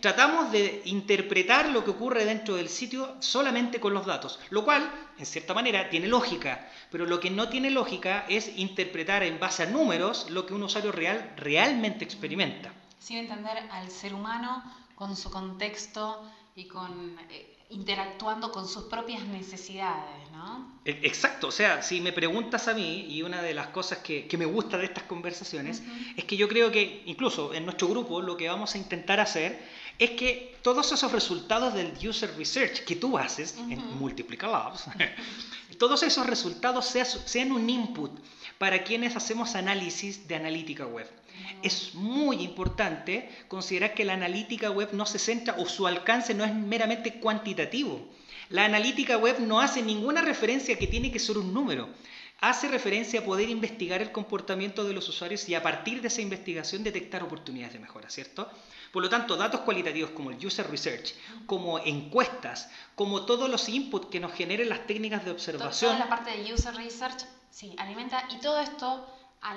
Tratamos 0.00 0.52
de 0.52 0.82
interpretar 0.84 1.70
lo 1.70 1.82
que 1.82 1.90
ocurre 1.90 2.26
dentro 2.26 2.56
del 2.56 2.68
sitio 2.68 3.16
solamente 3.20 3.80
con 3.80 3.94
los 3.94 4.04
datos, 4.04 4.38
lo 4.50 4.64
cual, 4.64 4.90
en 5.18 5.24
cierta 5.24 5.54
manera, 5.54 5.88
tiene 5.88 6.08
lógica, 6.08 6.68
pero 6.90 7.06
lo 7.06 7.20
que 7.20 7.30
no 7.30 7.48
tiene 7.48 7.70
lógica 7.70 8.26
es 8.28 8.58
interpretar 8.58 9.22
en 9.22 9.40
base 9.40 9.62
a 9.62 9.66
números 9.66 10.28
lo 10.30 10.44
que 10.44 10.52
un 10.52 10.62
usuario 10.62 10.92
real 10.92 11.32
realmente 11.36 12.04
experimenta. 12.04 12.72
Sin 12.98 13.18
entender 13.18 13.58
al 13.70 13.90
ser 13.90 14.12
humano 14.12 14.62
con 14.94 15.16
su 15.16 15.30
contexto 15.30 16.22
y 16.54 16.66
con... 16.66 17.18
Eh, 17.30 17.55
interactuando 17.68 18.52
con 18.52 18.68
sus 18.68 18.84
propias 18.84 19.24
necesidades, 19.24 20.30
¿no? 20.32 20.78
E, 20.84 21.00
exacto, 21.02 21.48
o 21.48 21.52
sea, 21.52 21.82
si 21.82 22.00
me 22.00 22.12
preguntas 22.12 22.68
a 22.68 22.74
mí, 22.74 23.06
y 23.08 23.22
una 23.22 23.42
de 23.42 23.54
las 23.54 23.68
cosas 23.68 23.98
que, 23.98 24.28
me 24.38 24.46
gusta 24.46 24.78
de 24.78 24.84
estas 24.84 25.04
conversaciones, 25.04 25.82
es 26.16 26.24
que 26.24 26.36
yo 26.36 26.48
creo 26.48 26.70
que 26.70 27.02
incluso 27.06 27.52
en 27.54 27.64
nuestro 27.64 27.88
grupo 27.88 28.20
lo 28.22 28.36
que 28.36 28.48
vamos 28.48 28.74
a 28.74 28.78
intentar 28.78 29.18
hacer 29.18 29.60
es 29.98 30.10
que 30.10 30.56
todos 30.62 30.92
esos 30.92 31.10
resultados 31.10 31.74
del 31.74 31.92
user 32.06 32.36
research 32.36 32.84
que 32.84 32.96
tú 32.96 33.18
haces 33.18 33.56
en 33.58 33.98
Multiplica 33.98 34.46
Labs, 34.46 34.84
todos 35.78 36.02
esos 36.02 36.26
resultados 36.26 36.84
sean 36.84 37.52
un 37.52 37.68
input 37.68 38.12
para 38.58 38.84
quienes 38.84 39.16
hacemos 39.16 39.54
análisis 39.54 40.28
de 40.28 40.36
analítica 40.36 40.86
web. 40.86 41.08
Es 41.62 41.94
muy 41.94 42.42
importante 42.42 43.28
considerar 43.48 43.94
que 43.94 44.04
la 44.04 44.14
analítica 44.14 44.70
web 44.70 44.90
no 44.92 45.06
se 45.06 45.18
centra 45.18 45.56
o 45.58 45.66
su 45.66 45.86
alcance 45.86 46.34
no 46.34 46.44
es 46.44 46.54
meramente 46.54 47.20
cuantitativo. 47.20 48.08
La 48.48 48.64
analítica 48.64 49.16
web 49.16 49.40
no 49.40 49.60
hace 49.60 49.82
ninguna 49.82 50.22
referencia 50.22 50.78
que 50.78 50.86
tiene 50.86 51.10
que 51.10 51.18
ser 51.18 51.38
un 51.38 51.52
número. 51.52 51.88
Hace 52.40 52.68
referencia 52.68 53.20
a 53.20 53.24
poder 53.24 53.48
investigar 53.48 54.02
el 54.02 54.12
comportamiento 54.12 54.84
de 54.84 54.92
los 54.92 55.08
usuarios 55.08 55.48
y 55.48 55.54
a 55.54 55.62
partir 55.62 56.02
de 56.02 56.08
esa 56.08 56.20
investigación 56.20 56.84
detectar 56.84 57.22
oportunidades 57.22 57.72
de 57.72 57.80
mejora, 57.80 58.10
¿cierto? 58.10 58.50
Por 58.92 59.02
lo 59.02 59.08
tanto, 59.08 59.36
datos 59.36 59.60
cualitativos 59.60 60.10
como 60.10 60.30
el 60.30 60.46
user 60.46 60.70
research, 60.70 61.14
como 61.46 61.78
encuestas, 61.78 62.70
como 62.94 63.24
todos 63.24 63.48
los 63.48 63.68
inputs 63.68 64.08
que 64.08 64.20
nos 64.20 64.32
generen 64.32 64.68
las 64.68 64.86
técnicas 64.86 65.24
de 65.24 65.30
observación. 65.30 65.92
Toda 65.92 66.04
la 66.04 66.10
parte 66.10 66.30
de 66.30 66.52
user 66.52 66.74
research, 66.74 67.24
sí, 67.50 67.74
alimenta 67.78 68.28
y 68.30 68.38
todo 68.38 68.60
esto 68.60 69.06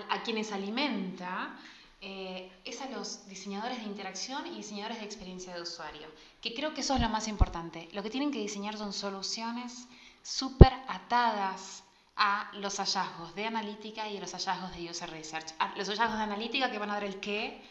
a, 0.10 0.22
quienes 0.24 0.52
alimenta 0.52 1.56
eh, 2.02 2.52
es 2.64 2.82
a 2.82 2.90
los 2.90 3.28
diseñadores 3.28 3.80
de 3.80 3.86
interacción 3.86 4.46
y 4.48 4.58
diseñadores 4.58 5.00
de 5.00 5.06
experiencia 5.06 5.54
de 5.54 5.62
usuario, 5.62 6.08
que 6.42 6.54
creo 6.54 6.74
que 6.74 6.82
eso 6.82 6.96
es 6.96 7.02
lo 7.02 7.10
más 7.10 7.28
importante. 7.28 7.90
Lo 7.94 8.04
que 8.04 8.10
tienen 8.10 8.32
que 8.32 8.40
diseñar 8.40 8.78
son 8.78 8.94
soluciones 8.94 9.88
súper 10.22 10.72
atadas 10.88 11.84
a 12.16 12.52
los 12.56 12.78
hallazgos 12.78 13.34
de 13.34 13.46
analítica 13.46 14.08
y 14.10 14.18
a 14.18 14.20
los 14.20 14.32
hallazgos 14.34 14.76
de 14.76 14.90
user 14.90 15.10
research. 15.10 15.54
los 15.76 15.88
hallazgos 15.88 16.18
de 16.18 16.24
analítica 16.24 16.70
que 16.70 16.78
van 16.78 16.92
a 16.92 16.96
dar 16.96 17.06
el 17.06 17.20
qué, 17.20 17.62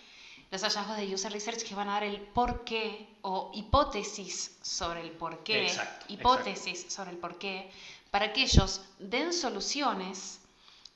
los 0.50 0.62
hallazgos 0.62 0.96
de 0.96 1.14
user 1.14 1.32
research 1.32 1.62
que 1.62 1.74
van 1.74 1.88
a 1.88 1.92
dar 1.94 2.04
el 2.04 2.20
por 2.20 2.64
qué 2.64 3.06
o 3.22 3.50
hipótesis 3.54 4.56
sobre 4.62 5.02
el 5.02 5.10
por 5.12 5.42
qué, 5.44 5.70
hipótesis 6.08 6.86
sobre 6.88 7.10
el 7.10 7.18
por 7.18 7.38
qué, 7.38 7.70
para 8.10 8.32
que 8.32 8.42
ellos 8.42 8.80
den 8.98 9.32
soluciones 9.34 10.37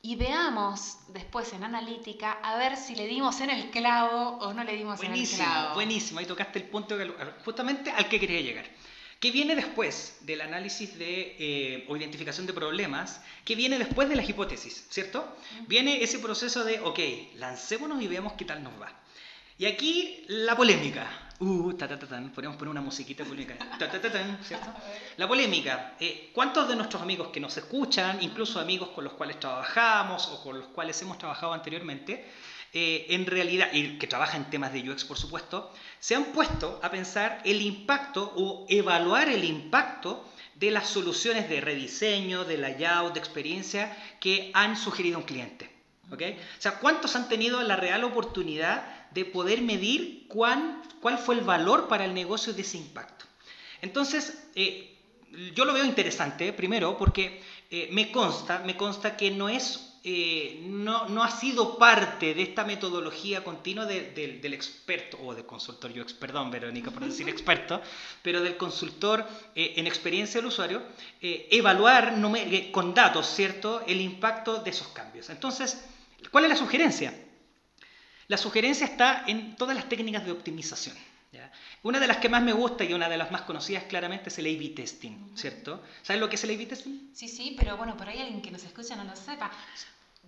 y 0.02 0.16
veamos 0.16 0.98
después 1.08 1.52
en 1.52 1.62
analítica 1.62 2.32
a 2.42 2.56
ver 2.56 2.76
si 2.76 2.96
le 2.96 3.06
dimos 3.06 3.40
en 3.40 3.50
el 3.50 3.70
clavo 3.70 4.38
o 4.38 4.52
no 4.52 4.64
le 4.64 4.74
dimos 4.74 5.00
en 5.02 5.12
el 5.12 5.28
clavo. 5.28 5.74
Buenísimo, 5.74 6.18
ahí 6.18 6.26
tocaste 6.26 6.58
el 6.58 6.64
punto 6.64 6.98
justamente 7.44 7.90
al 7.90 8.08
que 8.08 8.18
quería 8.18 8.40
llegar. 8.40 8.66
¿Qué 9.20 9.30
viene 9.30 9.54
después 9.54 10.18
del 10.22 10.40
análisis 10.40 10.98
de, 10.98 11.36
eh, 11.38 11.86
o 11.88 11.96
identificación 11.96 12.44
de 12.44 12.52
problemas? 12.52 13.20
¿Qué 13.44 13.54
viene 13.54 13.78
después 13.78 14.08
de 14.08 14.16
las 14.16 14.28
hipótesis? 14.28 14.84
¿Cierto? 14.90 15.36
Viene 15.68 16.02
ese 16.02 16.18
proceso 16.18 16.64
de, 16.64 16.80
ok, 16.80 16.98
lancémonos 17.36 18.02
y 18.02 18.08
veamos 18.08 18.32
qué 18.32 18.44
tal 18.44 18.64
nos 18.64 18.72
va. 18.82 18.92
Y 19.58 19.66
aquí 19.66 20.24
la 20.26 20.56
polémica. 20.56 21.08
Uh, 21.42 21.72
ta, 21.72 21.88
ta, 21.88 21.98
ta, 21.98 22.06
podríamos 22.32 22.56
poner 22.56 22.70
una 22.70 22.80
musiquita 22.80 23.24
polémica. 23.24 23.56
¿cierto? 24.44 24.68
La 25.16 25.26
polémica. 25.26 25.96
Eh, 25.98 26.30
¿Cuántos 26.32 26.68
de 26.68 26.76
nuestros 26.76 27.02
amigos 27.02 27.30
que 27.32 27.40
nos 27.40 27.56
escuchan, 27.56 28.22
incluso 28.22 28.60
amigos 28.60 28.90
con 28.90 29.02
los 29.02 29.14
cuales 29.14 29.40
trabajamos 29.40 30.28
o 30.28 30.40
con 30.40 30.60
los 30.60 30.68
cuales 30.68 31.02
hemos 31.02 31.18
trabajado 31.18 31.52
anteriormente, 31.52 32.30
eh, 32.72 33.06
en 33.08 33.26
realidad, 33.26 33.70
y 33.72 33.98
que 33.98 34.06
trabajan 34.06 34.44
en 34.44 34.50
temas 34.50 34.72
de 34.72 34.88
UX 34.88 35.04
por 35.04 35.18
supuesto, 35.18 35.72
se 35.98 36.14
han 36.14 36.26
puesto 36.26 36.78
a 36.80 36.92
pensar 36.92 37.40
el 37.44 37.60
impacto 37.60 38.32
o 38.36 38.64
evaluar 38.68 39.28
el 39.28 39.42
impacto 39.42 40.24
de 40.54 40.70
las 40.70 40.86
soluciones 40.88 41.48
de 41.48 41.60
rediseño, 41.60 42.44
de 42.44 42.56
layout, 42.56 43.14
de 43.14 43.18
experiencia 43.18 43.96
que 44.20 44.52
han 44.54 44.76
sugerido 44.76 45.18
un 45.18 45.24
cliente. 45.24 45.71
¿Okay? 46.10 46.38
O 46.58 46.60
sea, 46.60 46.78
¿cuántos 46.78 47.16
han 47.16 47.28
tenido 47.28 47.62
la 47.62 47.76
real 47.76 48.04
oportunidad 48.04 49.08
de 49.10 49.24
poder 49.24 49.62
medir 49.62 50.26
cuán, 50.28 50.82
cuál 51.00 51.18
fue 51.18 51.36
el 51.36 51.42
valor 51.42 51.88
para 51.88 52.04
el 52.04 52.14
negocio 52.14 52.52
de 52.52 52.62
ese 52.62 52.78
impacto? 52.78 53.24
Entonces, 53.80 54.48
eh, 54.54 54.98
yo 55.54 55.64
lo 55.64 55.72
veo 55.72 55.84
interesante, 55.84 56.52
primero, 56.52 56.96
porque 56.96 57.42
eh, 57.70 57.88
me 57.92 58.12
consta, 58.12 58.60
me 58.60 58.76
consta 58.76 59.16
que 59.16 59.30
no 59.30 59.48
es 59.48 59.91
eh, 60.04 60.60
no, 60.64 61.08
no, 61.08 61.22
ha 61.22 61.30
sido 61.30 61.78
parte 61.78 62.34
de 62.34 62.42
esta 62.42 62.64
metodología 62.64 63.44
continua 63.44 63.86
del 63.86 64.52
experto, 64.52 65.16
o 65.22 65.32
del 65.32 65.46
consultor 65.46 65.92
UX, 65.92 66.12
perdón 66.12 66.50
Verónica 66.50 66.90
por 66.90 67.04
decir 67.04 67.28
experto, 67.30 67.80
pero 68.20 68.40
del 68.40 68.56
consultor 68.56 69.24
eh, 69.54 69.74
en 69.76 69.86
experiencia 69.86 70.40
del 70.40 70.48
usuario, 70.48 70.82
eh, 71.20 71.46
evaluar 71.52 72.14
con 72.72 72.94
datos, 72.94 73.28
¿cierto?, 73.28 73.84
el 73.86 74.00
impacto 74.00 74.56
de 74.58 74.70
esos 74.70 74.88
cambios. 74.88 75.30
Entonces, 75.30 75.84
¿cuál 76.32 76.44
es 76.44 76.50
la 76.50 76.56
sugerencia? 76.56 77.14
La 78.26 78.36
sugerencia 78.38 78.86
está 78.86 79.24
en 79.28 79.54
todas 79.54 79.76
las 79.76 79.88
técnicas 79.88 80.24
de 80.24 80.32
optimización. 80.32 80.96
Una 81.82 82.00
de 82.00 82.06
las 82.06 82.18
que 82.18 82.28
más 82.28 82.42
me 82.42 82.52
gusta 82.52 82.84
y 82.84 82.92
una 82.94 83.08
de 83.08 83.16
las 83.16 83.30
más 83.30 83.42
conocidas 83.42 83.84
claramente 83.84 84.28
es 84.28 84.38
el 84.38 84.46
A-B 84.46 84.70
testing, 84.70 85.36
¿cierto? 85.36 85.82
¿Sabes 86.02 86.20
lo 86.20 86.28
que 86.28 86.36
es 86.36 86.44
el 86.44 86.50
A-B 86.50 86.66
testing? 86.66 87.10
Sí, 87.12 87.28
sí, 87.28 87.56
pero 87.58 87.76
bueno, 87.76 87.96
por 87.96 88.08
ahí 88.08 88.20
alguien 88.20 88.42
que 88.42 88.50
nos 88.50 88.64
escucha 88.64 88.96
no 88.96 89.04
lo 89.04 89.16
sepa. 89.16 89.50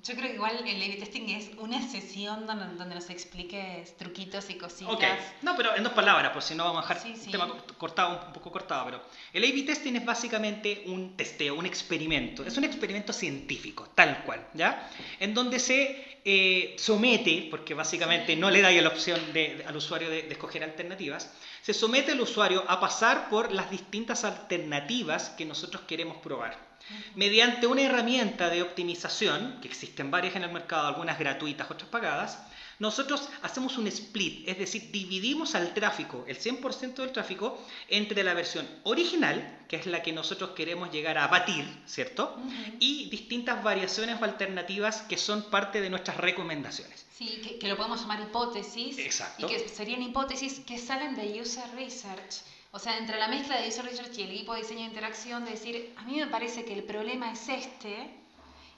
Yo 0.03 0.15
creo 0.15 0.29
que 0.29 0.35
igual 0.35 0.59
el 0.67 0.83
A-B 0.83 0.97
testing 0.99 1.31
es 1.31 1.51
una 1.57 1.81
sesión 1.81 2.47
donde, 2.47 2.67
donde, 2.77 2.95
nos 2.95 3.09
expliques 3.09 3.97
truquitos 3.97 4.51
y 4.51 4.55
cositas. 4.59 4.93
Ok, 4.93 5.03
no, 5.41 5.57
pero 5.57 5.75
en 5.75 5.83
dos 5.83 5.95
palabras, 5.95 6.31
por 6.31 6.43
si 6.43 6.55
no 6.55 6.65
vamos 6.65 6.85
a 6.85 6.95
dejar 6.95 7.11
el 7.11 7.31
tema 7.31 7.51
cortado, 7.79 8.27
un 8.27 8.33
poco 8.35 8.53
cortado, 8.53 8.85
pero 8.85 9.03
el 9.33 9.45
A-B 9.45 9.63
testing 9.63 9.95
es 9.95 10.05
básicamente 10.05 10.83
un 10.89 11.17
testeo, 11.17 11.55
un 11.55 11.65
experimento. 11.65 12.45
Es 12.45 12.59
un 12.59 12.65
experimento 12.65 13.15
científico, 13.15 13.89
tal 13.95 14.25
cual, 14.25 14.47
¿ya? 14.53 14.91
En 15.21 15.33
donde 15.33 15.59
se 15.59 16.19
eh, 16.23 16.77
somete, 16.79 17.49
porque 17.51 17.73
básicamente 17.73 18.37
no 18.37 18.51
le 18.51 18.61
da 18.61 18.71
la 18.71 18.89
opción 18.89 19.19
al 19.67 19.77
usuario 19.77 20.11
de, 20.11 20.23
de 20.25 20.33
escoger 20.33 20.65
alternativas, 20.65 21.33
se 21.63 21.73
somete 21.73 22.13
al 22.13 22.21
usuario 22.21 22.63
a 22.69 22.79
pasar 22.79 23.31
por 23.31 23.53
las 23.53 23.71
distintas 23.71 24.25
alternativas 24.25 25.31
que 25.31 25.47
nosotros 25.47 25.85
queremos 25.87 26.19
probar 26.19 26.59
mediante 27.15 27.67
una 27.67 27.83
herramienta 27.83 28.51
de 28.51 28.63
optimización, 28.63 29.59
que 29.61 29.69
existen 29.69 30.11
varias 30.11 30.37
en 30.37 30.45
el 30.45 30.53
mercado, 30.53 30.89
algunas 30.89 31.19
gratuitas, 31.19 31.71
otras 31.71 31.89
pagadas, 31.89 32.39
nosotros 32.79 33.29
hacemos 33.43 33.79
un 33.79 33.87
split, 33.87 34.49
es 34.49 34.59
decir, 34.59 34.91
dividimos 34.91 35.55
al 35.55 35.73
tráfico, 35.75 36.25
el 36.27 36.39
100% 36.39 36.95
del 36.97 37.13
tráfico, 37.13 37.63
entre 37.89 38.25
la 38.25 38.35
versión 38.35 38.69
original, 38.83 39.65
que 39.69 39.77
es 39.77 39.87
la 39.87 40.03
que 40.03 40.13
nosotros 40.13 40.51
queremos 40.51 40.91
llegar 40.91 41.17
a 41.19 41.29
batir, 41.29 41.65
¿cierto? 41.87 42.37
Y 42.81 43.09
distintas 43.11 43.63
variaciones 43.63 44.21
o 44.21 44.25
alternativas 44.25 45.03
que 45.03 45.17
son 45.17 45.51
parte 45.51 45.81
de 45.81 45.91
nuestras 45.91 46.17
recomendaciones. 46.17 47.07
Sí, 47.17 47.41
que, 47.45 47.59
que 47.59 47.69
lo 47.69 47.77
podemos 47.77 48.01
llamar 48.01 48.21
hipótesis. 48.21 48.99
Exacto. 48.99 49.47
Y 49.47 49.51
que 49.51 49.69
serían 49.69 50.03
hipótesis 50.03 50.59
que 50.61 50.77
salen 50.79 51.15
de 51.15 51.41
user 51.41 51.71
research 51.77 52.43
o 52.75 52.79
sea, 52.81 52.99
entre 52.99 53.19
la 53.21 53.29
mezcla 53.29 53.61
de 53.61 53.69
user 53.69 53.85
research 53.85 54.19
y 54.19 54.23
el 54.23 54.31
equipo 54.33 54.53
de 54.53 54.63
diseño 54.63 54.81
de 54.81 54.87
interacción, 54.87 55.45
de 55.45 55.53
decir, 55.53 55.95
a 55.97 56.03
mí 56.03 56.17
me 56.17 56.27
parece 56.27 56.65
que 56.65 56.73
el 56.73 56.83
problema 56.83 57.31
es 57.31 57.49
este, 57.49 58.11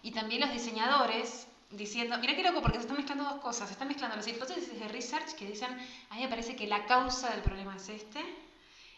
y 0.02 0.10
también 0.10 0.42
los 0.42 0.52
diseñadores 0.52 1.46
diciendo, 1.70 2.18
mira 2.18 2.36
qué 2.36 2.42
loco, 2.42 2.60
porque 2.60 2.76
se 2.76 2.82
están 2.82 2.98
mezclando 2.98 3.24
dos 3.24 3.40
cosas, 3.40 3.68
se 3.68 3.72
están 3.72 3.88
mezclando 3.88 4.16
las 4.16 4.28
hipótesis 4.28 4.78
de 4.78 4.86
research 4.88 5.32
que 5.32 5.46
dicen, 5.46 5.70
a 6.10 6.14
mí 6.14 6.20
me 6.20 6.28
parece 6.28 6.54
que 6.54 6.66
la 6.66 6.84
causa 6.84 7.30
del 7.30 7.40
problema 7.40 7.74
es 7.76 7.88
este, 7.88 8.20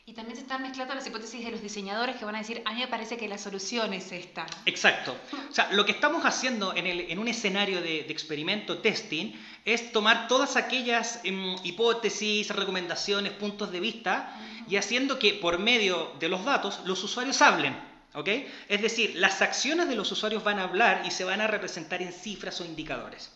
y 0.08 0.14
también 0.14 0.36
se 0.36 0.42
están 0.42 0.62
mezclando 0.62 0.94
las 0.94 1.06
hipótesis 1.06 1.44
de 1.44 1.50
los 1.50 1.60
diseñadores 1.60 2.16
que 2.16 2.24
van 2.24 2.34
a 2.34 2.38
decir, 2.38 2.62
a 2.64 2.72
mí 2.72 2.80
me 2.80 2.88
parece 2.88 3.18
que 3.18 3.28
la 3.28 3.36
solución 3.36 3.92
es 3.92 4.10
esta. 4.10 4.46
Exacto. 4.64 5.14
O 5.50 5.52
sea, 5.52 5.70
lo 5.72 5.84
que 5.84 5.92
estamos 5.92 6.24
haciendo 6.24 6.74
en, 6.74 6.86
el, 6.86 7.00
en 7.10 7.18
un 7.18 7.28
escenario 7.28 7.82
de, 7.82 8.04
de, 8.04 8.10
experimento 8.10 8.78
testing 8.78 9.34
es 9.66 9.92
tomar 9.92 10.26
todas 10.26 10.56
aquellas 10.56 11.20
um, 11.28 11.56
hipótesis, 11.62 12.48
recomendaciones, 12.48 13.32
puntos 13.32 13.70
de 13.70 13.80
vista 13.80 14.34
y 14.66 14.76
haciendo 14.76 15.18
que 15.18 15.34
por 15.34 15.58
medio 15.58 16.14
de 16.18 16.30
los 16.30 16.42
datos 16.42 16.80
los 16.86 17.04
usuarios 17.04 17.42
hablen. 17.42 17.76
¿ok? 18.14 18.28
Es 18.70 18.80
decir, 18.80 19.14
las 19.16 19.42
acciones 19.42 19.88
de 19.88 19.94
los 19.94 20.10
usuarios 20.10 20.42
van 20.42 20.58
a 20.58 20.64
hablar 20.64 21.02
y 21.04 21.10
se 21.10 21.24
van 21.24 21.42
a 21.42 21.48
representar 21.48 22.00
en 22.00 22.14
cifras 22.14 22.58
o 22.62 22.64
indicadores. 22.64 23.30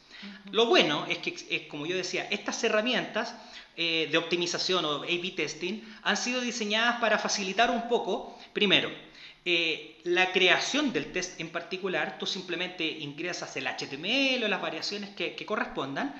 Lo 0.51 0.67
bueno 0.67 1.07
es 1.07 1.19
que, 1.19 1.35
es, 1.51 1.63
como 1.69 1.87
yo 1.87 1.97
decía, 1.97 2.27
estas 2.31 2.63
herramientas 2.65 3.35
eh, 3.77 4.09
de 4.11 4.19
optimización 4.19 4.85
o 4.85 5.03
A-B 5.03 5.33
testing 5.37 5.81
han 6.03 6.17
sido 6.17 6.41
diseñadas 6.41 7.01
para 7.01 7.19
facilitar 7.19 7.71
un 7.71 7.89
poco, 7.89 8.39
primero, 8.53 8.91
eh, 9.45 10.01
la 10.05 10.31
creación 10.31 10.93
del 10.93 11.11
test 11.11 11.41
en 11.41 11.51
particular, 11.51 12.19
tú 12.19 12.27
simplemente 12.27 12.85
ingresas 12.87 13.57
el 13.57 13.67
HTML 13.67 14.45
o 14.45 14.49
las 14.49 14.61
variaciones 14.63 15.11
que, 15.11 15.35
que 15.35 15.47
correspondan, 15.47 16.15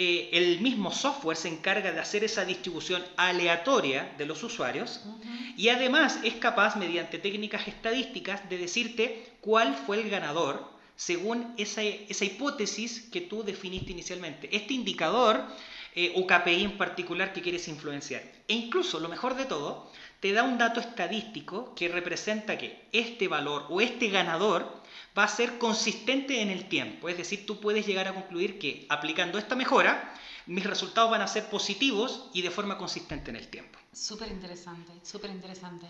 eh, 0.00 0.30
el 0.32 0.60
mismo 0.60 0.92
software 0.92 1.36
se 1.36 1.48
encarga 1.48 1.90
de 1.90 1.98
hacer 1.98 2.22
esa 2.22 2.44
distribución 2.44 3.04
aleatoria 3.16 4.14
de 4.16 4.26
los 4.26 4.44
usuarios 4.44 5.00
uh 5.04 5.08
-huh. 5.08 5.54
y 5.56 5.70
además 5.70 6.20
es 6.22 6.34
capaz, 6.34 6.76
mediante 6.76 7.18
técnicas 7.18 7.66
estadísticas, 7.66 8.48
de 8.48 8.58
decirte 8.58 9.26
cuál 9.40 9.74
fue 9.74 10.00
el 10.00 10.08
ganador 10.08 10.77
según 10.98 11.54
esa, 11.58 11.80
esa 11.82 12.24
hipótesis 12.24 13.08
que 13.12 13.20
tú 13.20 13.44
definiste 13.44 13.92
inicialmente. 13.92 14.48
Este 14.54 14.74
indicador 14.74 15.46
eh, 15.94 16.12
o 16.16 16.26
KPI 16.26 16.64
en 16.64 16.76
particular 16.76 17.32
que 17.32 17.40
quieres 17.40 17.68
influenciar. 17.68 18.22
E 18.48 18.54
incluso, 18.54 18.98
lo 18.98 19.08
mejor 19.08 19.36
de 19.36 19.46
todo, 19.46 19.88
te 20.18 20.32
da 20.32 20.42
un 20.42 20.58
dato 20.58 20.80
estadístico 20.80 21.72
que 21.76 21.86
representa 21.86 22.58
que 22.58 22.88
este 22.90 23.28
valor 23.28 23.66
o 23.70 23.80
este 23.80 24.08
ganador 24.08 24.82
va 25.16 25.22
a 25.22 25.28
ser 25.28 25.58
consistente 25.58 26.42
en 26.42 26.50
el 26.50 26.68
tiempo. 26.68 27.08
Es 27.08 27.16
decir, 27.16 27.46
tú 27.46 27.60
puedes 27.60 27.86
llegar 27.86 28.08
a 28.08 28.14
concluir 28.14 28.58
que 28.58 28.84
aplicando 28.88 29.38
esta 29.38 29.54
mejora, 29.54 30.12
mis 30.46 30.66
resultados 30.66 31.12
van 31.12 31.22
a 31.22 31.28
ser 31.28 31.48
positivos 31.48 32.28
y 32.34 32.42
de 32.42 32.50
forma 32.50 32.76
consistente 32.76 33.30
en 33.30 33.36
el 33.36 33.46
tiempo. 33.46 33.78
Súper 33.92 34.32
interesante, 34.32 34.92
súper 35.04 35.30
interesante. 35.30 35.86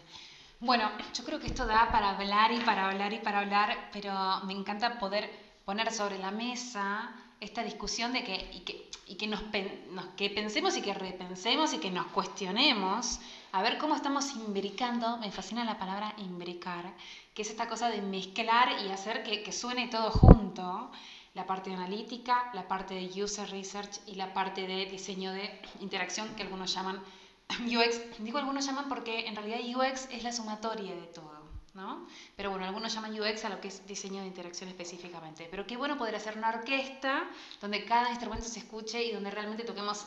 Bueno, 0.60 0.90
yo 1.14 1.24
creo 1.24 1.38
que 1.38 1.46
esto 1.46 1.66
da 1.66 1.88
para 1.92 2.10
hablar 2.10 2.50
y 2.50 2.58
para 2.58 2.88
hablar 2.88 3.12
y 3.12 3.18
para 3.20 3.38
hablar, 3.38 3.90
pero 3.92 4.12
me 4.44 4.52
encanta 4.52 4.98
poder 4.98 5.30
poner 5.64 5.92
sobre 5.92 6.18
la 6.18 6.32
mesa 6.32 7.12
esta 7.40 7.62
discusión 7.62 8.12
de 8.12 8.24
que, 8.24 8.50
y 8.52 8.60
que, 8.60 8.90
que, 9.16 9.78
que 10.16 10.30
pensemos 10.30 10.76
y 10.76 10.82
que 10.82 10.94
repensemos 10.94 11.72
y 11.74 11.78
que 11.78 11.92
nos 11.92 12.06
cuestionemos. 12.06 13.20
A 13.52 13.62
ver 13.62 13.78
cómo 13.78 13.94
estamos 13.94 14.34
imbricando, 14.34 15.18
me 15.18 15.30
fascina 15.30 15.64
la 15.64 15.78
palabra 15.78 16.12
imbricar, 16.18 16.92
que 17.34 17.42
es 17.42 17.50
esta 17.50 17.68
cosa 17.68 17.88
de 17.88 18.02
mezclar 18.02 18.82
y 18.84 18.90
hacer 18.90 19.22
que, 19.22 19.44
que 19.44 19.52
suene 19.52 19.86
todo 19.86 20.10
junto, 20.10 20.90
la 21.34 21.46
parte 21.46 21.72
analítica, 21.72 22.50
la 22.52 22.66
parte 22.66 22.94
de 22.94 23.22
user 23.22 23.48
research 23.48 24.00
y 24.06 24.16
la 24.16 24.34
parte 24.34 24.66
de 24.66 24.86
diseño 24.86 25.32
de 25.32 25.62
interacción 25.78 26.34
que 26.34 26.42
algunos 26.42 26.74
llaman 26.74 27.00
UX. 27.60 28.18
Digo 28.18 28.38
algunos 28.38 28.66
llaman 28.66 28.88
porque 28.88 29.26
en 29.26 29.36
realidad 29.36 29.58
UX 29.60 30.08
es 30.10 30.22
la 30.22 30.32
sumatoria 30.32 30.94
de 30.94 31.06
todo. 31.08 31.38
¿no? 31.74 32.06
Pero 32.36 32.50
bueno, 32.50 32.64
algunos 32.64 32.92
llaman 32.92 33.18
UX 33.18 33.44
a 33.44 33.50
lo 33.50 33.60
que 33.60 33.68
es 33.68 33.86
diseño 33.86 34.20
de 34.22 34.26
interacción 34.26 34.68
específicamente. 34.68 35.46
Pero 35.50 35.66
qué 35.66 35.76
bueno 35.76 35.96
poder 35.96 36.16
hacer 36.16 36.36
una 36.36 36.50
orquesta 36.50 37.24
donde 37.60 37.84
cada 37.84 38.10
instrumento 38.10 38.46
se 38.46 38.58
escuche 38.58 39.04
y 39.04 39.12
donde 39.12 39.30
realmente 39.30 39.64
toquemos 39.64 40.06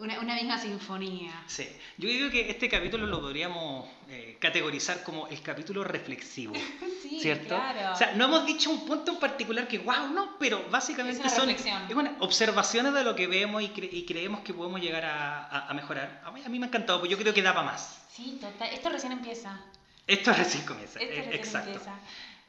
una, 0.00 0.20
una 0.20 0.34
misma 0.34 0.58
sinfonía. 0.58 1.32
Sí, 1.46 1.68
yo 1.98 2.08
digo 2.08 2.30
que 2.30 2.50
este 2.50 2.68
capítulo 2.68 3.06
lo 3.06 3.20
podríamos 3.20 3.88
eh, 4.08 4.36
categorizar 4.40 5.02
como 5.02 5.26
el 5.28 5.40
capítulo 5.42 5.84
reflexivo. 5.84 6.54
sí, 7.02 7.20
¿cierto? 7.20 7.54
claro. 7.54 7.92
O 7.92 7.96
sea, 7.96 8.14
no 8.14 8.24
hemos 8.24 8.46
dicho 8.46 8.70
un 8.70 8.86
punto 8.86 9.12
en 9.12 9.18
particular 9.18 9.68
que, 9.68 9.78
wow, 9.78 10.08
no, 10.12 10.36
pero 10.38 10.64
básicamente 10.70 11.28
son 11.28 11.50
es 11.50 11.64
una, 11.94 12.16
observaciones 12.20 12.94
de 12.94 13.04
lo 13.04 13.14
que 13.14 13.26
vemos 13.26 13.62
y, 13.62 13.68
cre 13.68 13.88
y 13.90 14.04
creemos 14.04 14.40
que 14.40 14.54
podemos 14.54 14.80
llegar 14.80 15.04
a, 15.04 15.44
a, 15.44 15.68
a 15.68 15.74
mejorar. 15.74 16.22
A 16.24 16.30
mí, 16.30 16.42
a 16.44 16.48
mí, 16.48 16.58
me 16.58 16.66
ha 16.66 16.68
encantado, 16.68 17.00
porque 17.00 17.12
yo 17.12 17.18
creo 17.18 17.34
que 17.34 17.42
da 17.42 17.52
para 17.52 17.66
más. 17.66 18.02
Sí, 18.10 18.38
total. 18.40 18.70
Esto 18.72 18.88
recién 18.88 19.12
empieza. 19.12 19.60
Esto 20.06 20.32
recién 20.32 20.64
comienza. 20.64 20.98
Esto 20.98 21.12
eh, 21.12 21.16
recién 21.16 21.34
exacto. 21.34 21.70
empieza. 21.70 21.94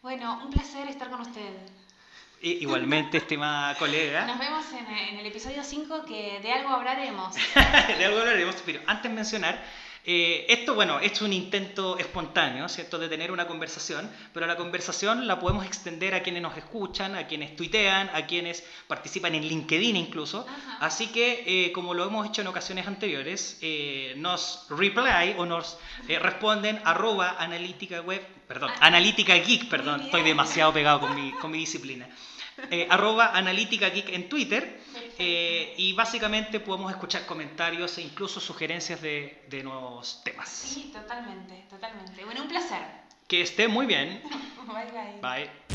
Bueno, 0.01 0.41
un 0.43 0.51
placer 0.51 0.87
estar 0.87 1.09
con 1.09 1.21
usted. 1.21 1.51
Igualmente, 2.41 3.17
estimada 3.17 3.75
colega. 3.75 4.25
Nos 4.25 4.37
vemos 4.37 4.65
en, 4.73 4.87
en 4.87 5.19
el 5.19 5.25
episodio 5.25 5.63
5 5.63 6.05
que 6.05 6.39
de 6.41 6.51
algo 6.51 6.69
hablaremos. 6.69 7.33
de 7.97 8.05
algo 8.05 8.19
hablaremos, 8.19 8.55
pero 8.65 8.81
antes 8.85 9.11
mencionar 9.11 9.63
eh, 10.07 10.45
esto, 10.49 10.75
bueno, 10.75 10.99
es 10.99 11.19
un 11.21 11.33
intento 11.33 11.97
espontáneo, 11.97 12.69
¿cierto?, 12.69 12.99
de 12.99 13.09
tener 13.09 13.31
una 13.31 13.47
conversación, 13.47 14.07
pero 14.33 14.45
la 14.45 14.55
conversación 14.55 15.25
la 15.25 15.39
podemos 15.39 15.65
extender 15.65 16.13
a 16.13 16.21
quienes 16.21 16.43
nos 16.43 16.55
escuchan, 16.55 17.15
a 17.15 17.25
quienes 17.25 17.55
tuitean, 17.55 18.11
a 18.13 18.27
quienes 18.27 18.63
participan 18.87 19.33
en 19.33 19.47
LinkedIn 19.47 19.95
incluso. 19.95 20.45
Así 20.79 21.07
que, 21.07 21.43
eh, 21.47 21.71
como 21.71 21.95
lo 21.95 22.05
hemos 22.05 22.27
hecho 22.27 22.41
en 22.41 22.47
ocasiones 22.47 22.85
anteriores, 22.85 23.57
eh, 23.61 24.13
nos 24.17 24.67
reply 24.69 25.35
o 25.37 25.45
nos 25.47 25.77
responden 26.07 26.79
arroba 26.85 27.37
analítica 27.39 28.01
web, 28.01 28.21
perdón, 28.47 28.69
ah. 28.75 28.87
analítica 28.87 29.33
geek, 29.35 29.67
perdón, 29.69 30.01
estoy 30.01 30.21
demasiado 30.21 30.71
pegado 30.71 30.99
con 30.99 31.15
mi, 31.15 31.31
con 31.33 31.49
mi 31.49 31.57
disciplina. 31.57 32.07
arroba 32.89 33.31
analítica 33.33 33.89
geek 33.89 34.09
en 34.09 34.29
Twitter 34.29 34.79
eh, 35.17 35.73
y 35.77 35.93
básicamente 35.93 36.59
podemos 36.59 36.91
escuchar 36.91 37.25
comentarios 37.25 37.97
e 37.97 38.01
incluso 38.01 38.39
sugerencias 38.39 39.01
de, 39.01 39.43
de 39.49 39.63
nuevos 39.63 40.21
temas. 40.23 40.49
Sí, 40.49 40.91
totalmente, 40.93 41.65
totalmente. 41.69 42.23
Bueno, 42.25 42.43
un 42.43 42.47
placer. 42.47 42.81
Que 43.27 43.41
esté 43.41 43.67
muy 43.67 43.85
bien. 43.85 44.21
bye 44.67 44.91
bye. 44.91 45.21
Bye. 45.21 45.74